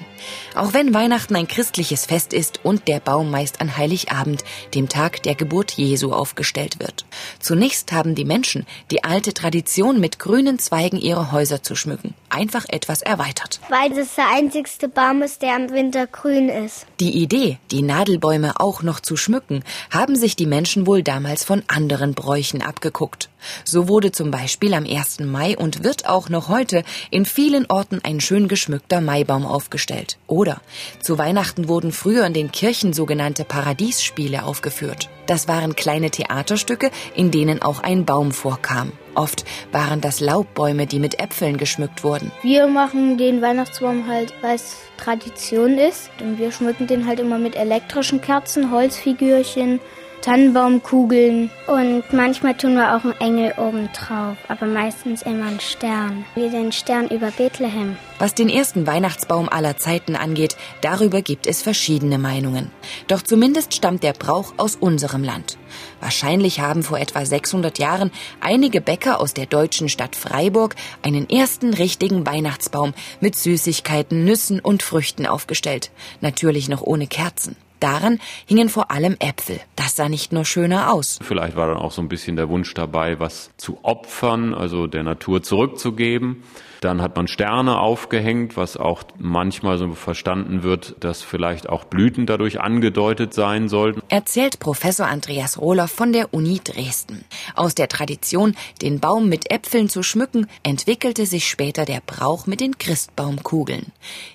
Auch 0.55 0.73
wenn 0.73 0.95
Weihnachten 0.95 1.37
ein 1.37 1.49
christliches 1.49 2.07
Fest 2.07 2.33
ist 2.33 2.65
und 2.65 2.89
der 2.89 3.01
Baum 3.01 3.31
meist 3.31 3.61
an 3.61 3.77
Heiligabend, 3.77 4.45
dem 4.75 4.89
Tag 4.89 5.23
der 5.23 5.35
Geburt 5.35 5.73
Jesu, 5.73 6.13
aufgestellt 6.13 6.81
wird. 6.81 7.05
Zunächst 7.39 7.93
haben 7.93 8.15
die 8.15 8.25
Menschen 8.25 8.67
die 8.91 9.05
alte 9.05 9.35
Tradition, 9.35 10.01
mit 10.01 10.19
grünen 10.19 10.59
Zweigen 10.59 10.99
ihre 10.99 11.33
Häuser 11.33 11.63
zu 11.63 11.77
schmücken, 11.77 12.15
einfach 12.31 12.65
etwas 12.69 13.03
erweitert. 13.03 13.61
Weil 13.69 13.91
das 13.91 14.15
der 14.15 14.31
einzigste 14.33 14.89
Baum 14.89 15.23
ist, 15.23 15.43
der 15.43 15.57
im 15.57 15.71
Winter 15.71 16.07
grün 16.07 16.49
ist. 16.49 16.87
Die 17.01 17.23
Idee, 17.23 17.59
die 17.71 17.83
Nadelbäume 17.83 18.59
auch 18.59 18.83
noch 18.83 19.01
zu 19.01 19.17
schmücken, 19.17 19.63
haben 19.91 20.17
sich 20.17 20.37
die 20.37 20.47
Menschen 20.47 20.87
wohl 20.87 21.03
damals 21.03 21.45
von 21.45 21.63
anderen 21.69 22.15
Bräuchen 22.15 22.63
abgeguckt. 22.63 23.29
So 23.65 23.89
wurde 23.89 24.13
zum 24.13 24.31
Beispiel 24.31 24.75
am 24.75 24.85
1. 24.85 25.19
Mai 25.31 25.57
und 25.57 25.85
wird 25.85 26.07
auch 26.07 26.29
noch 26.29 26.49
heute 26.49 26.85
in 27.11 27.25
vielen 27.25 27.67
Orten 27.67 28.01
ein 28.03 28.21
schön 28.21 28.49
geschmückter 28.49 29.01
Maibaum 29.01 29.47
aufgestellt. 29.47 30.19
Oder 30.27 30.61
zu 31.01 31.19
Weihnachten 31.19 31.69
wurden 31.69 31.93
früher 31.93 32.27
in 32.27 32.33
den 32.33 32.53
Kirchen 32.53 32.93
sogenannte 32.93 33.45
Paradiesspiele 33.45 34.45
aufgeführt. 34.45 35.09
Das 35.27 35.49
waren 35.49 35.75
kleine 35.75 36.11
Theaterstücke, 36.11 36.91
in 37.15 37.31
denen 37.31 37.63
auch 37.63 37.81
ein 37.83 38.05
Baum 38.05 38.33
vorkam. 38.33 38.93
Oft 39.15 39.45
waren 39.73 40.01
das 40.01 40.21
Laubbäume, 40.21 40.87
die 40.87 40.99
mit 40.99 41.19
Äpfeln 41.19 41.57
geschmückt 41.57 42.05
wurden. 42.05 42.31
Wir 42.43 42.69
machen 42.69 43.19
den 43.19 43.43
Weihnachtsbaum 43.43 44.07
halt, 44.07 44.33
weil 44.43 44.57
es 44.57 44.77
Tradition 44.97 45.79
ist. 45.79 46.11
Und 46.21 46.39
wir 46.39 46.53
schmücken 46.53 46.87
den 46.87 47.07
halt 47.07 47.21
immer 47.21 47.39
mit 47.39 47.57
elektrischen 47.57 48.21
Kerzen, 48.21 48.71
Holzfigürchen, 48.71 49.81
Tannenbaumkugeln. 50.23 51.51
Und 51.67 52.05
manchmal 52.13 52.57
tun 52.57 52.75
wir 52.75 52.97
auch 52.97 53.05
einen 53.05 53.21
Engel 53.21 53.55
oben 53.57 53.89
drauf, 53.93 54.37
aber 54.49 54.67
meistens 54.67 55.23
immer 55.23 55.47
einen 55.47 55.61
Stern. 55.61 56.25
Wie 56.35 56.49
den 56.49 56.73
Stern 56.73 57.09
über 57.09 57.31
Bethlehem. 57.31 57.97
Was 58.19 58.35
den 58.35 58.49
ersten 58.49 58.87
Weihnachtsbaum 58.87 59.49
aller 59.49 59.77
Zeiten 59.77 60.17
angeht, 60.17 60.57
darüber 60.81 61.21
gibt 61.23 61.47
es 61.47 61.63
verschiedene 61.63 62.19
Meinungen. 62.19 62.71
Doch 63.09 63.23
zumindest 63.23 63.75
stammt 63.75 64.03
der 64.03 64.15
Brauch 64.15 64.55
aus 64.57 64.77
unserem 64.77 65.23
Land. 65.23 65.59
Wahrscheinlich 66.01 66.61
haben 66.61 66.83
vor 66.83 66.99
etwa 66.99 67.25
600 67.25 67.79
Jahren 67.79 68.11
einige 68.41 68.81
Bäcker 68.81 69.21
aus 69.21 69.35
der 69.35 69.47
deutschen 69.47 69.89
Stadt 69.89 70.17
Freiburg 70.17 70.77
einen 71.03 71.29
ersten 71.29 71.75
richtigen 71.75 72.27
Weihnachtsbaum 72.27 72.95
mit 73.21 73.37
Süßigkeiten, 73.37 74.25
Nüssen 74.25 74.61
und 74.61 74.83
Früchten 74.83 75.27
aufgestellt. 75.27 75.91
Natürlich 76.21 76.69
noch 76.69 76.83
ohne 76.83 77.07
Kerzen. 77.07 77.57
Daran 77.81 78.19
hingen 78.47 78.69
vor 78.69 78.91
allem 78.91 79.17
Äpfel. 79.19 79.61
Das 79.77 79.97
sah 79.97 80.09
nicht 80.09 80.33
nur 80.33 80.45
schöner 80.45 80.93
aus. 80.93 81.19
Vielleicht 81.23 81.57
war 81.57 81.67
dann 81.69 81.77
auch 81.77 81.93
so 81.93 82.03
ein 82.03 82.09
bisschen 82.09 82.37
der 82.37 82.49
Wunsch 82.49 82.73
dabei, 82.75 83.21
was 83.21 83.51
zu 83.57 83.79
opfern, 83.83 84.55
also 84.55 84.87
der 84.87 85.03
Natur 85.03 85.43
zurückzugeben. 85.43 86.43
Dann 86.87 87.03
hat 87.03 87.17
man 87.17 87.27
Sterne 87.27 87.81
aufgehängt, 87.81 88.57
was 88.57 88.77
auch 88.77 89.03
manchmal 89.19 89.77
so 89.77 89.93
verstanden 89.95 90.63
wird, 90.63 90.95
dass 91.01 91.21
vielleicht 91.21 91.69
auch 91.69 91.83
Blüten 91.83 92.27
dadurch 92.27 92.61
angedeutet 92.61 93.35
sein 93.35 93.69
sollten. 93.69 94.03
Erzählt 94.09 94.61
Professor 94.61 95.09
Andreas 95.09 95.61
Rohler 95.61 95.89
von 95.89 96.13
der 96.13 96.33
Uni 96.33 96.61
Dresden. 96.63 97.25
Aus 97.57 97.75
der 97.75 97.89
Tradition, 97.89 98.55
den 98.83 99.01
Baum 99.01 99.29
mit 99.29 99.51
Äpfeln 99.51 99.89
zu 99.89 100.05
schmücken, 100.05 100.47
entwickelte 100.63 101.27
sich 101.27 101.49
später 101.49 101.87
der 101.87 102.01
Brauch 102.07 102.47
mit 102.47 102.61
den 102.61 102.79
Christbaumkugeln. 102.79 103.87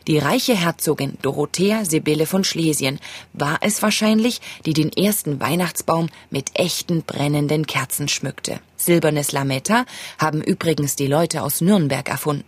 Die 0.08 0.18
reiche 0.18 0.54
Herzogin 0.54 1.18
Dorothea 1.22 1.86
Sibylle 1.86 2.26
von 2.26 2.44
Schlesien 2.44 3.00
war 3.32 3.60
es 3.62 3.82
wahrscheinlich, 3.82 4.42
die 4.66 4.74
den 4.74 4.92
ersten 4.92 5.40
Weihnachtsbaum 5.40 6.10
mit 6.30 6.50
echten 6.56 7.04
brennenden 7.04 7.66
Kerzen 7.66 8.10
schmückte. 8.10 8.60
Silbernes 8.82 9.32
Lametta 9.32 9.86
haben 10.18 10.42
übrigens 10.42 10.96
die 10.96 11.08
Leute 11.08 11.44
aus 11.44 11.62
Nürnberg 11.62 12.10
erfunden. 12.10 12.41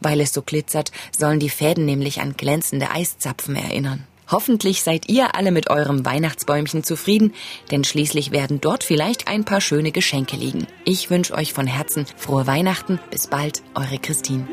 Weil 0.00 0.20
es 0.20 0.32
so 0.32 0.42
glitzert, 0.42 0.92
sollen 1.16 1.40
die 1.40 1.50
Fäden 1.50 1.84
nämlich 1.84 2.20
an 2.20 2.36
glänzende 2.36 2.90
Eiszapfen 2.90 3.56
erinnern. 3.56 4.04
Hoffentlich 4.30 4.82
seid 4.82 5.08
ihr 5.08 5.34
alle 5.34 5.50
mit 5.50 5.70
eurem 5.70 6.04
Weihnachtsbäumchen 6.04 6.84
zufrieden, 6.84 7.32
denn 7.70 7.84
schließlich 7.84 8.30
werden 8.30 8.60
dort 8.60 8.84
vielleicht 8.84 9.26
ein 9.26 9.44
paar 9.44 9.60
schöne 9.60 9.90
Geschenke 9.90 10.36
liegen. 10.36 10.66
Ich 10.84 11.08
wünsche 11.10 11.34
euch 11.34 11.54
von 11.54 11.66
Herzen 11.66 12.06
frohe 12.16 12.46
Weihnachten. 12.46 12.98
Bis 13.10 13.26
bald, 13.26 13.62
eure 13.74 13.98
Christine. 13.98 14.46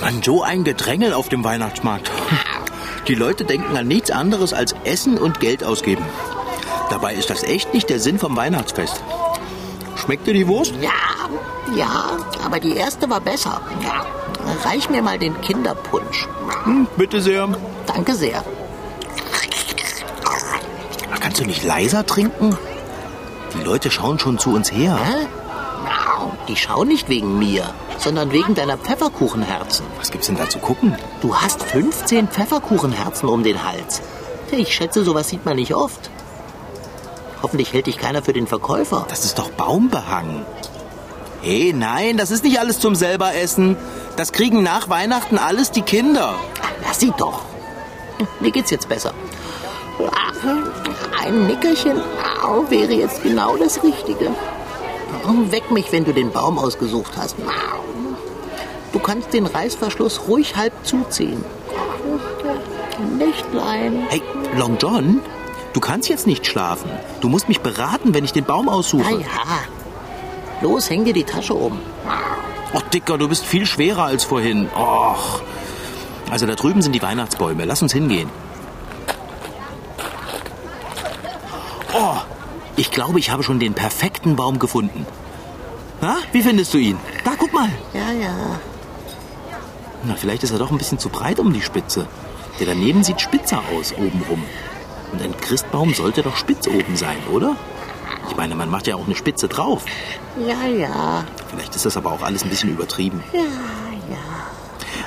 Mann, 0.00 0.22
so 0.22 0.42
ein 0.42 0.64
Gedrängel 0.64 1.12
auf 1.12 1.28
dem 1.28 1.44
Weihnachtsmarkt. 1.44 2.10
Die 3.06 3.14
Leute 3.14 3.44
denken 3.44 3.76
an 3.76 3.86
nichts 3.86 4.10
anderes 4.10 4.54
als 4.54 4.74
Essen 4.84 5.18
und 5.18 5.40
Geld 5.40 5.62
ausgeben. 5.62 6.04
Dabei 6.88 7.14
ist 7.14 7.28
das 7.28 7.42
echt 7.42 7.74
nicht 7.74 7.90
der 7.90 8.00
Sinn 8.00 8.18
vom 8.18 8.36
Weihnachtsfest. 8.36 9.02
Schmeckt 9.96 10.26
dir 10.26 10.34
die 10.34 10.48
Wurst? 10.48 10.74
Ja, 10.80 10.90
ja, 11.76 12.16
aber 12.44 12.60
die 12.60 12.76
erste 12.76 13.08
war 13.10 13.20
besser. 13.20 13.60
Ja. 13.82 14.06
Reich 14.64 14.88
mir 14.90 15.02
mal 15.02 15.18
den 15.18 15.38
Kinderpunsch. 15.40 16.28
Hm, 16.64 16.86
bitte 16.96 17.20
sehr. 17.20 17.48
Danke 17.86 18.14
sehr. 18.14 18.44
Kannst 21.20 21.40
du 21.40 21.44
nicht 21.44 21.64
leiser 21.64 22.04
trinken? 22.04 22.56
Die 23.54 23.64
Leute 23.64 23.90
schauen 23.90 24.18
schon 24.18 24.38
zu 24.38 24.54
uns 24.54 24.70
her. 24.72 24.98
Hä? 25.02 25.26
Die 26.48 26.56
schauen 26.56 26.88
nicht 26.88 27.08
wegen 27.08 27.38
mir, 27.38 27.74
sondern 28.04 28.32
wegen 28.32 28.54
deiner 28.54 28.76
Pfefferkuchenherzen. 28.76 29.86
Was 29.96 30.10
gibt's 30.10 30.26
denn 30.26 30.36
da 30.36 30.48
zu 30.48 30.58
gucken? 30.58 30.94
Du 31.22 31.34
hast 31.34 31.62
15 31.62 32.28
Pfefferkuchenherzen 32.28 33.28
um 33.30 33.42
den 33.42 33.64
Hals. 33.64 34.02
Ich 34.52 34.74
schätze, 34.74 35.02
sowas 35.02 35.30
sieht 35.30 35.44
man 35.46 35.56
nicht 35.56 35.74
oft. 35.74 36.10
Hoffentlich 37.42 37.72
hält 37.72 37.86
dich 37.86 37.98
keiner 37.98 38.22
für 38.22 38.34
den 38.34 38.46
Verkäufer. 38.46 39.06
Das 39.08 39.24
ist 39.24 39.38
doch 39.38 39.50
Baumbehang. 39.50 40.44
Hey, 41.40 41.72
nein, 41.74 42.16
das 42.16 42.30
ist 42.30 42.44
nicht 42.44 42.60
alles 42.60 42.78
zum 42.78 42.94
selber 42.94 43.34
essen. 43.34 43.76
Das 44.16 44.32
kriegen 44.32 44.62
nach 44.62 44.88
Weihnachten 44.88 45.38
alles 45.38 45.72
die 45.72 45.82
Kinder. 45.82 46.34
Lass 46.86 47.00
sie 47.00 47.12
doch. 47.16 47.40
Mir 48.40 48.50
geht's 48.50 48.70
jetzt 48.70 48.88
besser. 48.88 49.12
Ein 51.22 51.46
Nickerchen 51.46 52.00
wäre 52.68 52.92
jetzt 52.92 53.22
genau 53.22 53.56
das 53.56 53.82
Richtige. 53.82 54.30
Weck 55.50 55.70
mich, 55.70 55.90
wenn 55.90 56.04
du 56.04 56.12
den 56.12 56.30
Baum 56.32 56.58
ausgesucht 56.58 57.12
hast. 57.16 57.36
Du 58.94 59.00
kannst 59.00 59.32
den 59.32 59.44
Reißverschluss 59.44 60.28
ruhig 60.28 60.54
halb 60.54 60.72
zuziehen. 60.84 61.44
Nächtlein. 63.18 64.06
Hey, 64.08 64.22
Long 64.56 64.78
John, 64.78 65.20
du 65.72 65.80
kannst 65.80 66.08
jetzt 66.08 66.28
nicht 66.28 66.46
schlafen. 66.46 66.88
Du 67.20 67.28
musst 67.28 67.48
mich 67.48 67.60
beraten, 67.60 68.14
wenn 68.14 68.24
ich 68.24 68.32
den 68.32 68.44
Baum 68.44 68.68
aussuche. 68.68 69.10
Na 69.10 69.18
ja. 69.18 69.58
Los, 70.60 70.88
häng 70.88 71.04
dir 71.04 71.12
die 71.12 71.24
Tasche 71.24 71.54
um. 71.54 71.80
Och, 72.72 72.82
Dicker, 72.82 73.18
du 73.18 73.28
bist 73.28 73.44
viel 73.44 73.66
schwerer 73.66 74.04
als 74.04 74.22
vorhin. 74.22 74.68
Och. 74.76 75.40
Also 76.30 76.46
da 76.46 76.54
drüben 76.54 76.80
sind 76.80 76.92
die 76.92 77.02
Weihnachtsbäume. 77.02 77.64
Lass 77.64 77.82
uns 77.82 77.92
hingehen. 77.92 78.30
Oh, 81.92 82.18
ich 82.76 82.92
glaube, 82.92 83.18
ich 83.18 83.30
habe 83.30 83.42
schon 83.42 83.58
den 83.58 83.74
perfekten 83.74 84.36
Baum 84.36 84.60
gefunden. 84.60 85.04
Na, 86.00 86.18
wie 86.30 86.42
findest 86.42 86.72
du 86.74 86.78
ihn? 86.78 86.96
Da, 87.24 87.32
guck 87.36 87.52
mal. 87.52 87.70
Ja, 87.92 88.12
ja. 88.12 88.60
Na, 90.06 90.14
vielleicht 90.16 90.42
ist 90.42 90.50
er 90.50 90.58
doch 90.58 90.70
ein 90.70 90.78
bisschen 90.78 90.98
zu 90.98 91.08
breit 91.08 91.38
um 91.38 91.52
die 91.52 91.62
Spitze. 91.62 92.06
Der 92.60 92.66
daneben 92.66 93.02
sieht 93.02 93.20
spitzer 93.20 93.62
aus, 93.74 93.92
obenrum. 93.92 94.42
Und 95.12 95.22
ein 95.22 95.36
Christbaum 95.36 95.94
sollte 95.94 96.22
doch 96.22 96.36
spitz 96.36 96.66
oben 96.66 96.96
sein, 96.96 97.16
oder? 97.32 97.56
Ich 98.28 98.36
meine, 98.36 98.54
man 98.54 98.70
macht 98.70 98.86
ja 98.86 98.96
auch 98.96 99.06
eine 99.06 99.14
Spitze 99.14 99.48
drauf. 99.48 99.84
Ja, 100.38 100.66
ja. 100.66 101.24
Vielleicht 101.48 101.74
ist 101.74 101.86
das 101.86 101.96
aber 101.96 102.12
auch 102.12 102.22
alles 102.22 102.42
ein 102.42 102.50
bisschen 102.50 102.70
übertrieben. 102.70 103.22
Ja, 103.32 103.40
ja. 103.40 104.18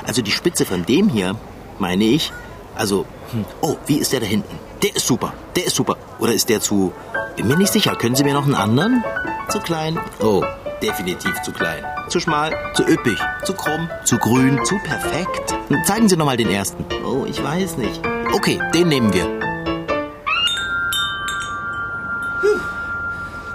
Also 0.04 0.22
die 0.22 0.30
Spitze 0.30 0.64
von 0.64 0.84
dem 0.84 1.08
hier, 1.08 1.36
meine 1.78 2.04
ich, 2.04 2.32
also, 2.74 3.06
hm, 3.32 3.44
oh, 3.60 3.76
wie 3.86 3.96
ist 3.96 4.12
der 4.12 4.20
da 4.20 4.26
hinten? 4.26 4.58
Der 4.82 4.94
ist 4.94 5.06
super, 5.06 5.32
der 5.56 5.66
ist 5.66 5.76
super. 5.76 5.96
Oder 6.18 6.32
ist 6.32 6.48
der 6.48 6.60
zu, 6.60 6.92
bin 7.36 7.48
mir 7.48 7.56
nicht 7.56 7.72
sicher, 7.72 7.94
können 7.96 8.14
Sie 8.14 8.24
mir 8.24 8.34
noch 8.34 8.44
einen 8.44 8.54
anderen? 8.54 9.02
Zu 9.48 9.58
klein? 9.60 9.98
Oh, 10.20 10.44
definitiv 10.82 11.40
zu 11.42 11.52
klein. 11.52 11.84
Zu 12.08 12.20
schmal, 12.20 12.52
zu 12.74 12.82
üppig, 12.82 13.18
zu 13.44 13.54
krumm, 13.54 13.88
zu 14.04 14.18
grün, 14.18 14.64
zu 14.64 14.78
perfekt. 14.78 15.54
Zeigen 15.84 16.08
Sie 16.08 16.16
noch 16.16 16.26
mal 16.26 16.36
den 16.36 16.50
ersten. 16.50 16.84
Oh, 17.04 17.24
ich 17.26 17.42
weiß 17.42 17.76
nicht. 17.76 18.00
Okay, 18.32 18.60
den 18.74 18.88
nehmen 18.88 19.12
wir. 19.12 19.26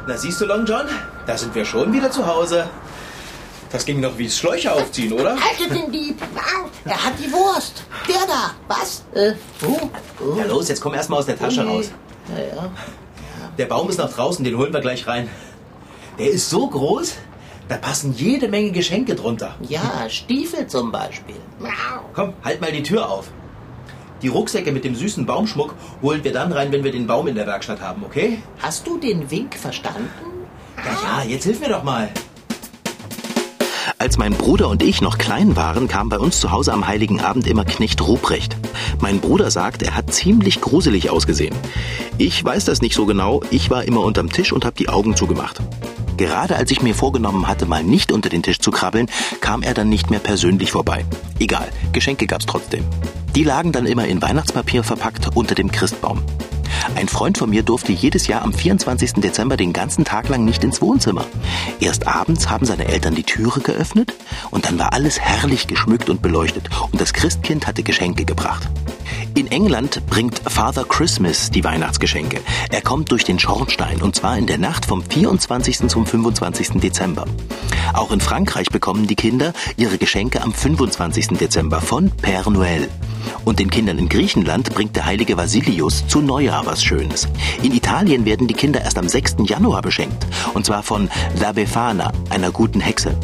Na 0.06 0.18
siehst 0.18 0.42
du, 0.42 0.46
Long 0.46 0.66
John? 0.66 0.86
Da 1.26 1.38
sind 1.38 1.56
wir 1.56 1.64
schon 1.64 1.94
wieder 1.94 2.12
zu 2.12 2.26
Hause. 2.28 2.70
Das 3.72 3.86
ging 3.86 4.02
doch 4.02 4.18
wie 4.18 4.30
Schläuche 4.30 4.72
aufziehen, 4.72 5.14
oder? 5.14 5.32
Haltet 5.32 5.72
den 5.72 5.92
Dieb! 5.92 6.22
Er 6.86 7.04
hat 7.04 7.14
die 7.18 7.32
Wurst! 7.32 7.84
Der 8.08 8.28
da! 8.28 8.52
Was? 8.68 9.04
Äh, 9.14 9.34
oh, 9.66 9.90
oh. 10.20 10.38
Ja 10.38 10.46
los, 10.46 10.68
jetzt 10.68 10.82
komm 10.82 10.94
erst 10.94 11.10
mal 11.10 11.18
aus 11.18 11.26
der 11.26 11.40
Tasche 11.40 11.66
raus. 11.66 11.90
Ja, 12.30 12.44
ja. 12.56 12.70
Der 13.58 13.66
Baum 13.66 13.90
ist 13.90 13.98
noch 13.98 14.12
draußen, 14.12 14.44
den 14.44 14.58
holen 14.58 14.74
wir 14.74 14.82
gleich 14.82 15.08
rein. 15.08 15.30
Der 16.20 16.30
ist 16.30 16.50
so 16.50 16.68
groß, 16.68 17.16
da 17.68 17.78
passen 17.78 18.14
jede 18.14 18.48
Menge 18.48 18.72
Geschenke 18.72 19.16
drunter. 19.16 19.56
ja, 19.68 20.08
Stiefel 20.10 20.68
zum 20.68 20.92
Beispiel. 20.92 21.36
Komm, 22.14 22.34
halt 22.44 22.62
mal 22.62 22.72
die 22.72 22.84
Tür 22.84 23.10
auf. 23.10 23.30
Die 24.22 24.28
Rucksäcke 24.28 24.72
mit 24.72 24.86
dem 24.86 24.96
süßen 24.96 25.26
Baumschmuck 25.26 25.76
holen 26.02 26.24
wir 26.24 26.32
dann 26.32 26.52
rein, 26.52 26.72
wenn 26.72 26.84
wir 26.84 26.92
den 26.92 27.08
Baum 27.08 27.28
in 27.28 27.36
der 27.36 27.46
Werkstatt 27.46 27.82
haben, 27.82 28.04
okay? 28.06 28.38
Hast 28.60 28.88
du 28.88 28.98
den 28.98 29.30
Wink 29.30 29.56
verstanden? 29.56 30.10
Ja, 30.78 31.24
ja, 31.24 31.30
jetzt 31.30 31.44
hilf 31.44 31.60
mir 31.60 31.70
doch 31.70 31.84
mal. 31.84 32.10
Als 33.98 34.18
mein 34.18 34.34
Bruder 34.34 34.70
und 34.70 34.84
ich 34.84 35.02
noch 35.02 35.18
klein 35.18 35.56
waren, 35.56 35.88
kam 35.88 36.10
bei 36.10 36.20
uns 36.20 36.40
zu 36.40 36.52
Hause 36.52 36.74
am 36.74 36.88
Heiligen 36.88 37.22
Abend 37.22 37.48
immer 37.48 37.66
Knecht 37.66 38.06
Ruprecht. 38.06 38.56
Mein 39.02 39.20
Bruder 39.20 39.50
sagt, 39.50 39.82
er 39.82 39.96
hat 39.96 40.14
ziemlich 40.14 40.62
gruselig 40.62 41.10
ausgesehen. 41.10 41.56
Ich 42.18 42.44
weiß 42.44 42.66
das 42.66 42.82
nicht 42.82 42.96
so 42.96 43.06
genau, 43.06 43.42
ich 43.50 43.70
war 43.70 43.84
immer 43.84 44.02
unterm 44.02 44.30
Tisch 44.30 44.54
und 44.54 44.66
habe 44.66 44.76
die 44.76 44.90
Augen 44.90 45.16
zugemacht. 45.16 45.62
Gerade 46.18 46.56
als 46.56 46.72
ich 46.72 46.82
mir 46.82 46.96
vorgenommen 46.96 47.48
hatte, 47.48 47.66
mal 47.66 47.84
nicht 47.84 48.12
unter 48.12 48.30
den 48.30 48.44
Tisch 48.44 48.60
zu 48.60 48.72
krabbeln, 48.72 49.08
kam 49.42 49.64
er 49.64 49.74
dann 49.74 49.90
nicht 49.90 50.10
mehr 50.10 50.20
persönlich 50.20 50.72
vorbei. 50.72 51.06
Egal, 51.40 51.70
Geschenke 51.92 52.28
gab's 52.28 52.46
trotzdem. 52.46 52.84
Die 53.36 53.44
lagen 53.44 53.72
dann 53.72 53.86
immer 53.86 54.06
in 54.06 54.22
Weihnachtspapier 54.22 54.84
verpackt 54.84 55.36
unter 55.36 55.56
dem 55.56 55.72
Christbaum. 55.72 56.24
Ein 56.96 57.08
Freund 57.08 57.38
von 57.38 57.50
mir 57.50 57.64
durfte 57.64 57.92
jedes 57.92 58.28
Jahr 58.28 58.44
am 58.44 58.54
24. 58.54 59.14
Dezember 59.14 59.58
den 59.58 59.74
ganzen 59.74 60.06
Tag 60.06 60.30
lang 60.30 60.46
nicht 60.46 60.64
ins 60.64 60.82
Wohnzimmer. 60.82 61.26
Erst 61.80 62.08
abends 62.08 62.50
haben 62.50 62.66
seine 62.66 62.88
Eltern 62.88 63.16
die 63.16 63.24
Türe 63.24 63.62
geöffnet 63.62 64.14
und 64.52 64.66
dann 64.66 64.78
war 64.78 64.94
alles 64.94 65.20
herrlich 65.20 65.68
geschmückt 65.68 66.10
und 66.10 66.22
beleuchtet 66.22 66.70
und 66.92 67.02
das 67.02 67.14
Christkind 67.14 67.68
hatte 67.68 67.84
Geschenke 67.84 68.26
gebracht. 68.26 68.70
In 69.36 69.52
England 69.52 70.06
bringt 70.06 70.42
Father 70.46 70.84
Christmas 70.84 71.50
die 71.50 71.64
Weihnachtsgeschenke. 71.64 72.40
Er 72.70 72.82
kommt 72.82 73.12
durch 73.12 73.24
den 73.24 73.40
Schornstein 73.40 74.00
und 74.04 74.16
zwar 74.16 74.38
in 74.38 74.46
der 74.46 74.60
Nacht 74.60 74.86
vom 74.86 75.02
24. 75.02 75.88
zum 75.88 76.06
25. 76.06 76.80
Dezember. 76.80 77.26
Auch 77.94 78.12
in 78.12 78.20
Frankreich 78.20 78.68
bekommen 78.70 79.08
die 79.08 79.16
Kinder 79.16 79.54
ihre 79.76 79.98
Geschenke 79.98 80.44
am 80.44 80.54
25. 80.54 81.30
Dezember 81.40 81.82
von 81.82 82.12
Père 82.12 82.48
Noël. 82.48 82.88
Und 83.44 83.58
den 83.58 83.72
Kindern 83.72 83.98
in 83.98 84.08
Griechenland 84.08 84.72
bringt 84.76 84.96
der 84.96 85.06
heilige 85.06 85.36
Vasilius 85.36 86.06
zu 86.08 86.22
Neujahr 86.22 86.68
was 86.68 86.84
Schönes. 86.84 87.28
In 87.64 87.74
Italien 87.74 88.26
werden 88.26 88.48
die 88.48 88.54
Kinder 88.54 88.82
erst 88.82 89.00
am 89.00 89.10
6. 89.10 89.38
Januar 89.46 89.82
beschenkt. 89.82 90.28
Und 90.54 90.68
zwar 90.68 90.84
von 90.84 91.10
La 91.40 91.54
Befana, 91.54 92.12
einer 92.30 92.52
guten 92.52 92.82
Hexe. 92.82 93.18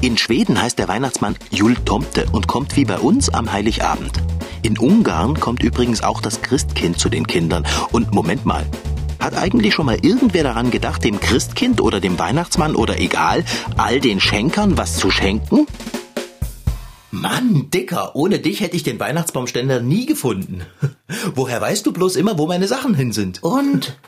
In 0.00 0.16
Schweden 0.16 0.60
heißt 0.60 0.78
der 0.78 0.88
Weihnachtsmann 0.88 1.36
Jul 1.50 1.74
Tomte 1.74 2.24
und 2.32 2.46
kommt 2.46 2.76
wie 2.76 2.86
bei 2.86 2.98
uns 2.98 3.28
am 3.28 3.52
Heiligabend. 3.52 4.22
In 4.62 4.78
Ungarn 4.78 5.40
kommt 5.40 5.62
übrigens 5.62 6.02
auch 6.02 6.20
das 6.20 6.42
Christkind 6.42 6.98
zu 6.98 7.08
den 7.08 7.26
Kindern. 7.26 7.66
Und 7.92 8.12
Moment 8.12 8.44
mal. 8.44 8.66
Hat 9.18 9.34
eigentlich 9.34 9.74
schon 9.74 9.86
mal 9.86 9.98
irgendwer 10.02 10.42
daran 10.42 10.70
gedacht, 10.70 11.04
dem 11.04 11.18
Christkind 11.20 11.80
oder 11.80 12.00
dem 12.00 12.18
Weihnachtsmann 12.18 12.74
oder 12.74 13.00
egal, 13.00 13.44
all 13.76 14.00
den 14.00 14.20
Schenkern 14.20 14.76
was 14.76 14.96
zu 14.96 15.10
schenken? 15.10 15.66
Mann, 17.10 17.70
Dicker, 17.70 18.14
ohne 18.14 18.38
dich 18.38 18.60
hätte 18.60 18.76
ich 18.76 18.82
den 18.82 19.00
Weihnachtsbaumständer 19.00 19.80
nie 19.80 20.06
gefunden. 20.06 20.62
Woher 21.34 21.60
weißt 21.60 21.84
du 21.86 21.92
bloß 21.92 22.16
immer, 22.16 22.38
wo 22.38 22.46
meine 22.46 22.68
Sachen 22.68 22.94
hin 22.94 23.12
sind? 23.12 23.42
Und? 23.42 23.98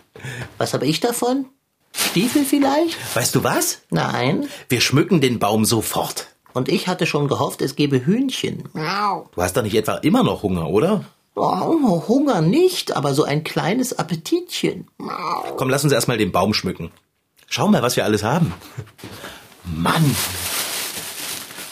Was 0.59 0.73
habe 0.75 0.87
ich 0.87 1.01
davon? 1.01 1.47
Stiefel 1.95 2.45
vielleicht? 2.45 2.97
Weißt 3.17 3.35
du 3.35 3.43
was? 3.43 3.83
Nein. 3.91 4.49
Wir 4.69 4.81
schmücken 4.81 5.21
den 5.21 5.39
Baum 5.39 5.65
sofort. 5.65 6.29
Und 6.55 6.69
ich 6.69 6.87
hatte 6.89 7.07
schon 7.07 7.29
gehofft, 7.29 7.63
es 7.63 7.77
gebe 7.77 8.05
Hühnchen. 8.05 8.69
Du 8.75 9.43
hast 9.43 9.57
doch 9.57 9.63
nicht 9.63 9.75
etwa 9.75 9.95
immer 9.97 10.23
noch 10.23 10.43
Hunger, 10.43 10.69
oder? 10.69 11.05
Oh, 11.35 12.05
Hunger 12.09 12.43
nicht, 12.43 12.95
aber 12.95 13.15
so 13.15 13.25
ein 13.25 13.43
kleines 13.43 13.99
Appetitchen. 13.99 14.89
Komm, 15.57 15.71
lass 15.71 15.85
uns 15.85 15.93
erstmal 15.93 16.19
den 16.19 16.33
Baum 16.33 16.53
schmücken. 16.53 16.91
Schau 17.49 17.69
mal, 17.69 17.83
was 17.83 17.97
wir 17.97 18.05
alles 18.05 18.23
haben. 18.23 18.53
Mann. 19.65 20.15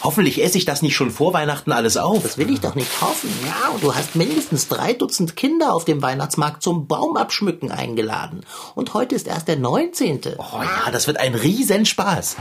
Hoffentlich 0.02 0.42
esse 0.42 0.56
ich 0.56 0.64
das 0.64 0.80
nicht 0.80 0.96
schon 0.96 1.10
vor 1.10 1.34
Weihnachten 1.34 1.72
alles 1.72 1.96
auf. 1.96 2.22
Das 2.22 2.38
will 2.38 2.50
ich 2.50 2.60
doch 2.60 2.74
nicht 2.74 3.00
hoffen. 3.02 3.30
Ja, 3.44 3.68
und 3.68 3.82
du 3.82 3.94
hast 3.94 4.16
mindestens 4.16 4.68
drei 4.68 4.94
Dutzend 4.94 5.36
Kinder 5.36 5.74
auf 5.74 5.84
dem 5.84 6.00
Weihnachtsmarkt 6.00 6.62
zum 6.62 6.86
Baumabschmücken 6.86 7.70
eingeladen. 7.70 8.46
Und 8.74 8.94
heute 8.94 9.14
ist 9.14 9.26
erst 9.26 9.48
der 9.48 9.56
19. 9.56 10.20
Oh 10.38 10.62
ja, 10.62 10.90
das 10.90 11.06
wird 11.06 11.18
ein 11.18 11.34
Riesenspaß. 11.34 12.36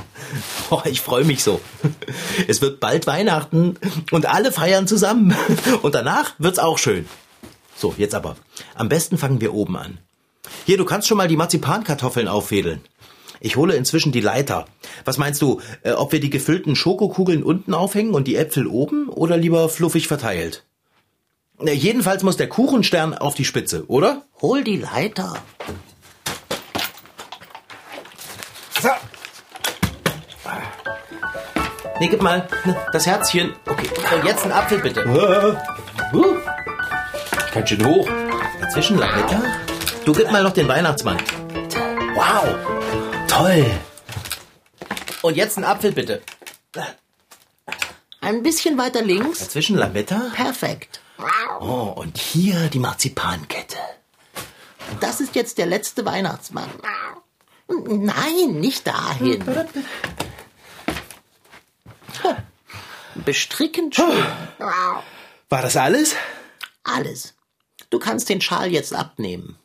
Oh, 0.69 0.82
ich 0.86 1.02
freue 1.02 1.24
mich 1.24 1.43
so. 1.43 1.60
Es 2.48 2.62
wird 2.62 2.80
bald 2.80 3.08
Weihnachten 3.08 3.78
und 4.12 4.26
alle 4.28 4.52
feiern 4.52 4.88
zusammen. 4.88 5.36
Und 5.82 5.95
danach 5.95 6.34
wird's 6.38 6.60
auch 6.60 6.78
schön. 6.78 7.08
So, 7.76 7.93
jetzt 7.98 8.15
aber. 8.15 8.36
Am 8.76 8.88
besten 8.88 9.17
fangen 9.17 9.41
wir 9.41 9.54
oben 9.54 9.78
an. 9.78 9.98
Hier, 10.65 10.78
du 10.78 10.86
kannst 10.86 11.08
schon 11.08 11.17
mal 11.17 11.28
die 11.28 11.38
Marzipankartoffeln 11.38 12.28
auffädeln. 12.28 12.82
Ich 13.41 13.56
hole 13.56 13.75
inzwischen 13.75 14.12
die 14.12 14.21
Leiter. 14.21 14.65
Was 15.06 15.17
meinst 15.17 15.41
du, 15.41 15.62
äh, 15.84 15.91
ob 15.91 16.12
wir 16.12 16.19
die 16.19 16.30
gefüllten 16.30 16.75
Schokokugeln 16.75 17.43
unten 17.43 17.73
aufhängen 17.73 18.13
und 18.13 18.28
die 18.28 18.36
Äpfel 18.36 18.67
oben 18.67 19.08
oder 19.10 19.38
lieber 19.38 19.69
fluffig 19.69 20.08
verteilt? 20.08 20.65
Äh, 21.60 21.73
jedenfalls 21.73 22.23
muss 22.23 22.38
der 22.38 22.49
Kuchenstern 22.49 23.13
auf 23.13 23.36
die 23.36 23.45
Spitze, 23.45 23.86
oder? 23.88 24.23
Hol 24.41 24.63
die 24.63 24.78
Leiter. 24.78 25.34
So. 28.82 28.89
Nee, 31.99 32.08
gib 32.08 32.21
mal 32.21 32.47
ne, 32.63 32.78
das 32.93 33.06
Herzchen. 33.06 33.54
Okay, 33.67 33.89
und 34.15 34.25
jetzt 34.25 34.45
ein 34.45 34.54
Apfel 34.54 34.80
bitte. 34.80 35.06
Uh, 36.13 36.38
ganz 37.54 37.67
schön 37.67 37.86
hoch. 37.86 38.08
Dazwischen 38.62 38.97
Lametta. 38.97 39.41
Du 40.06 40.13
gib 40.13 40.32
mal 40.32 40.41
noch 40.41 40.54
den 40.54 40.69
Weihnachtsmann. 40.69 41.17
Wow, 42.15 42.79
toll. 43.30 43.65
Und 45.22 45.36
jetzt 45.36 45.58
ein 45.58 45.63
Apfel 45.63 45.92
bitte. 45.92 46.22
Ein 48.22 48.44
bisschen 48.44 48.78
weiter 48.78 49.02
links. 49.02 49.39
Dazwischen 49.39 49.78
Lametta. 49.78 50.32
Perfekt. 50.34 51.02
Oh, 51.60 51.94
und 51.96 52.18
hier 52.18 52.70
die 52.70 52.80
Marzipankette. 52.80 53.78
Das 55.00 55.20
ist 55.20 55.36
jetzt 55.36 55.58
der 55.58 55.65
letzte 55.65 56.06
Weihnachtsmann. 56.06 56.70
Nein, 57.68 58.60
nicht 58.60 58.88
dahin. 58.88 59.44
Bestrickend 63.15 63.96
schön. 63.96 64.26
War 65.50 65.62
das 65.62 65.76
alles? 65.76 66.15
Alles. 66.84 67.36
Du 67.89 68.00
kannst 68.00 68.30
den 68.30 68.42
Schal 68.42 68.72
jetzt 68.72 68.94
abnehmen. 68.94 69.58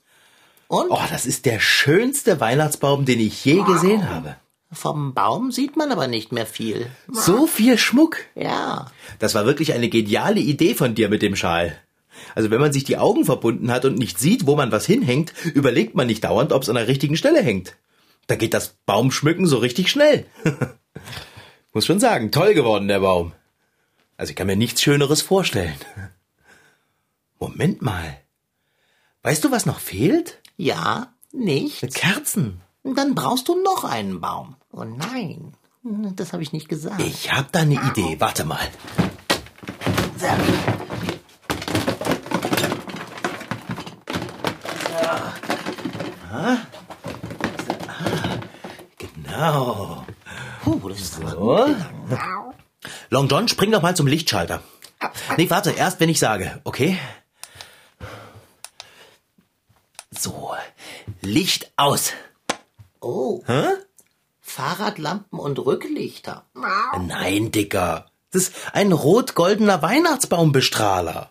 Und 0.68 0.90
Oh, 0.90 0.98
das 1.11 1.27
ist 1.27 1.46
der 1.46 1.61
schönste 1.61 2.40
Weihnachtsbaum, 2.40 3.05
den 3.05 3.20
ich 3.20 3.44
je 3.44 3.62
gesehen 3.62 4.09
habe. 4.09 4.37
vom 4.72 5.14
Baum 5.14 5.53
sieht 5.53 5.77
man 5.77 5.92
aber 5.92 6.09
nicht 6.09 6.33
mehr 6.33 6.46
viel. 6.46 6.90
So 7.09 7.46
viel 7.46 7.79
Schmuck. 7.79 8.16
Ja. 8.35 8.90
Das 9.18 9.35
war 9.35 9.46
wirklich 9.46 9.72
eine 9.72 9.88
geniale 9.88 10.40
Idee 10.40 10.74
von 10.74 10.94
dir 10.94 11.09
mit 11.09 11.22
dem 11.22 11.37
Schal. 11.37 11.77
Also 12.35 12.50
wenn 12.50 12.61
man 12.61 12.72
sich 12.72 12.85
die 12.85 12.96
Augen 12.96 13.24
verbunden 13.24 13.70
hat 13.70 13.85
und 13.85 13.98
nicht 13.98 14.18
sieht, 14.18 14.46
wo 14.46 14.57
man 14.57 14.72
was 14.72 14.87
hinhängt, 14.87 15.33
überlegt 15.55 15.94
man 15.94 16.07
nicht 16.07 16.24
dauernd, 16.24 16.53
ob 16.53 16.62
es 16.62 16.68
an 16.68 16.74
der 16.77 16.88
richtigen 16.88 17.16
Stelle 17.16 17.42
hängt. 17.42 17.77
Da 18.27 18.37
geht 18.37 18.55
das 18.55 18.74
Baumschmücken 18.87 19.46
so 19.46 19.59
richtig 19.59 19.90
schnell. 19.90 20.27
Muss 21.72 21.87
schon 21.87 22.00
sagen, 22.00 22.31
toll 22.31 22.55
geworden 22.55 22.88
der 22.88 23.00
Baum. 23.00 23.33
Also 24.16 24.31
ich 24.31 24.37
kann 24.37 24.46
mir 24.46 24.57
nichts 24.57 24.81
Schöneres 24.81 25.22
vorstellen. 25.22 25.74
Moment 27.38 27.83
mal. 27.83 28.18
Weißt 29.22 29.42
du, 29.44 29.50
was 29.50 29.66
noch 29.66 29.81
fehlt? 29.81 30.40
Ja, 30.57 31.09
nicht. 31.33 31.95
Kerzen. 31.95 32.61
Dann 32.85 33.14
brauchst 33.14 33.49
du 33.49 33.61
noch 33.62 33.85
einen 33.85 34.21
Baum. 34.21 34.57
Oh 34.73 34.85
nein, 34.85 35.55
das 35.83 36.33
habe 36.33 36.43
ich 36.43 36.53
nicht 36.53 36.69
gesagt. 36.69 37.01
Ich 37.01 37.33
hab 37.33 37.51
da 37.53 37.61
eine 37.61 37.75
Idee. 37.75 38.17
Warte 38.21 38.45
mal. 38.45 38.61
Genau. 48.99 50.05
Puh, 50.62 50.88
das 50.88 51.01
ist 51.01 51.14
So. 51.14 51.75
Long 53.11 53.29
John, 53.29 53.49
spring 53.49 53.71
doch 53.71 53.83
mal 53.83 53.97
zum 53.97 54.07
Lichtschalter. 54.07 54.62
Nee, 55.37 55.51
warte, 55.51 55.71
erst 55.73 56.01
wenn 56.01 56.09
ich 56.09 56.19
sage, 56.19 56.61
okay? 56.64 56.99
So, 60.11 60.55
Licht 61.24 61.72
aus. 61.76 62.12
Oh. 63.00 63.42
Fahrradlampen 64.40 65.38
und 65.38 65.58
Rücklichter. 65.58 66.44
Nein, 67.00 67.50
Dicker. 67.50 68.10
Das 68.30 68.42
ist 68.42 68.54
ein 68.72 68.92
rot-goldener 68.92 69.82
Weihnachtsbaumbestrahler. 69.82 71.30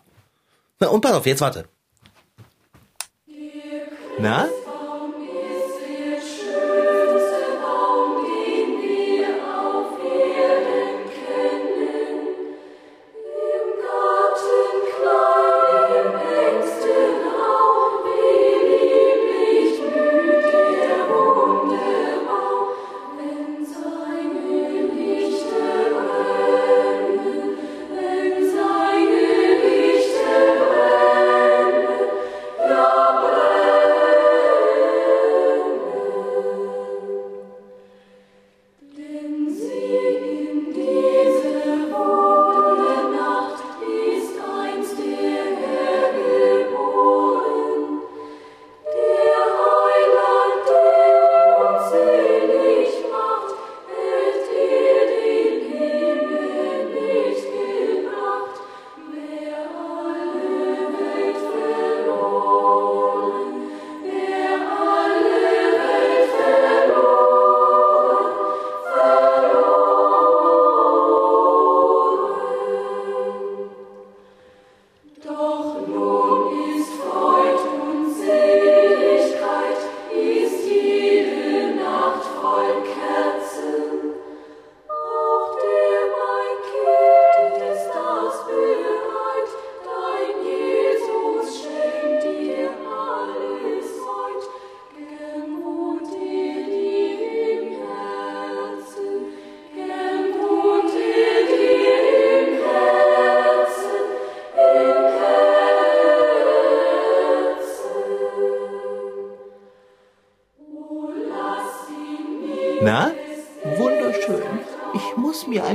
Na, 0.80 0.88
und 0.88 1.00
pass 1.00 1.12
auf, 1.12 1.26
jetzt 1.26 1.40
warte. 1.40 1.68
Na? 4.18 4.48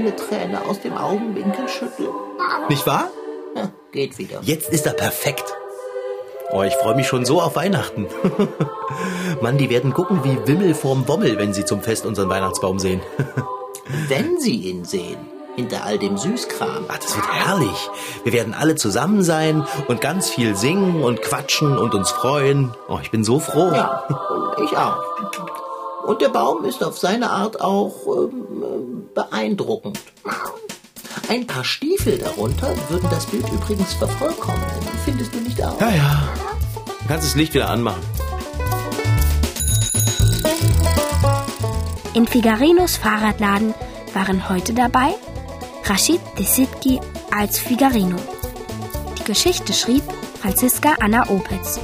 Eine 0.09 0.15
Träne 0.15 0.65
aus 0.65 0.81
dem 0.81 0.97
Augenwinkel 0.97 1.67
schütteln. 1.67 2.09
Nicht 2.67 2.85
wahr? 2.87 3.09
Ja, 3.55 3.69
geht 3.91 4.17
wieder. 4.17 4.39
Jetzt 4.41 4.71
ist 4.71 4.85
er 4.85 4.93
perfekt. 4.93 5.43
Oh, 6.51 6.63
ich 6.63 6.73
freue 6.75 6.95
mich 6.95 7.07
schon 7.07 7.25
so 7.25 7.41
auf 7.41 7.55
Weihnachten. 7.55 8.07
Mann, 9.41 9.57
die 9.57 9.69
werden 9.69 9.93
gucken 9.93 10.23
wie 10.23 10.47
Wimmel 10.47 10.73
vorm 10.73 11.07
Wommel, 11.07 11.37
wenn 11.37 11.53
sie 11.53 11.63
zum 11.63 11.81
Fest 11.81 12.05
unseren 12.05 12.29
Weihnachtsbaum 12.29 12.79
sehen. 12.79 13.01
Wenn 14.07 14.39
Sie 14.39 14.55
ihn 14.55 14.85
sehen, 14.85 15.17
hinter 15.55 15.83
all 15.83 15.97
dem 15.97 16.15
Süßkram. 16.15 16.85
Ach, 16.89 16.99
das 16.99 17.15
wird 17.15 17.25
herrlich. 17.27 17.89
Wir 18.23 18.33
werden 18.33 18.53
alle 18.53 18.75
zusammen 18.75 19.23
sein 19.23 19.65
und 19.87 19.99
ganz 19.99 20.29
viel 20.29 20.55
singen 20.55 21.03
und 21.03 21.23
quatschen 21.23 21.75
und 21.75 21.95
uns 21.95 22.11
freuen. 22.11 22.75
Oh, 22.87 22.99
ich 23.01 23.09
bin 23.09 23.23
so 23.23 23.39
froh. 23.39 23.71
Ja, 23.73 24.03
ich 24.63 24.77
auch. 24.77 24.99
Und 26.05 26.21
der 26.21 26.29
Baum 26.29 26.65
ist 26.65 26.83
auf 26.83 26.99
seine 26.99 27.31
Art 27.31 27.61
auch 27.61 27.95
ähm, 28.05 28.38
beeindruckend. 29.19 29.99
Ein 31.27 31.45
paar 31.45 31.65
Stiefel 31.65 32.17
darunter 32.17 32.73
würden 32.89 33.09
das 33.09 33.25
Bild 33.25 33.47
übrigens 33.49 33.93
vervollkommen. 33.93 34.63
Findest 35.03 35.33
du 35.33 35.39
nicht 35.39 35.61
auch? 35.61 35.79
Ja, 35.81 35.89
ja. 35.89 36.29
Du 37.01 37.07
kannst 37.07 37.27
das 37.27 37.35
Licht 37.35 37.53
wieder 37.53 37.69
anmachen. 37.69 38.01
In 42.13 42.27
Figarinos 42.27 42.95
Fahrradladen 42.95 43.73
waren 44.13 44.49
heute 44.49 44.73
dabei 44.73 45.13
Rashid 45.85 46.21
Desitki 46.37 47.01
als 47.37 47.59
Figarino. 47.59 48.17
Die 49.19 49.23
Geschichte 49.25 49.73
schrieb 49.73 50.03
Franziska 50.41 50.95
Anna 51.01 51.29
Opitz. 51.29 51.79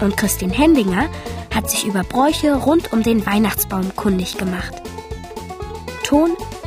Und 0.00 0.16
Christine 0.16 0.54
Hendinger 0.54 1.08
hat 1.54 1.70
sich 1.70 1.86
über 1.86 2.02
Bräuche 2.02 2.54
rund 2.54 2.92
um 2.92 3.02
den 3.02 3.24
Weihnachtsbaum 3.26 3.94
kundig 3.94 4.38
gemacht. 4.38 4.74
Ton 6.04 6.36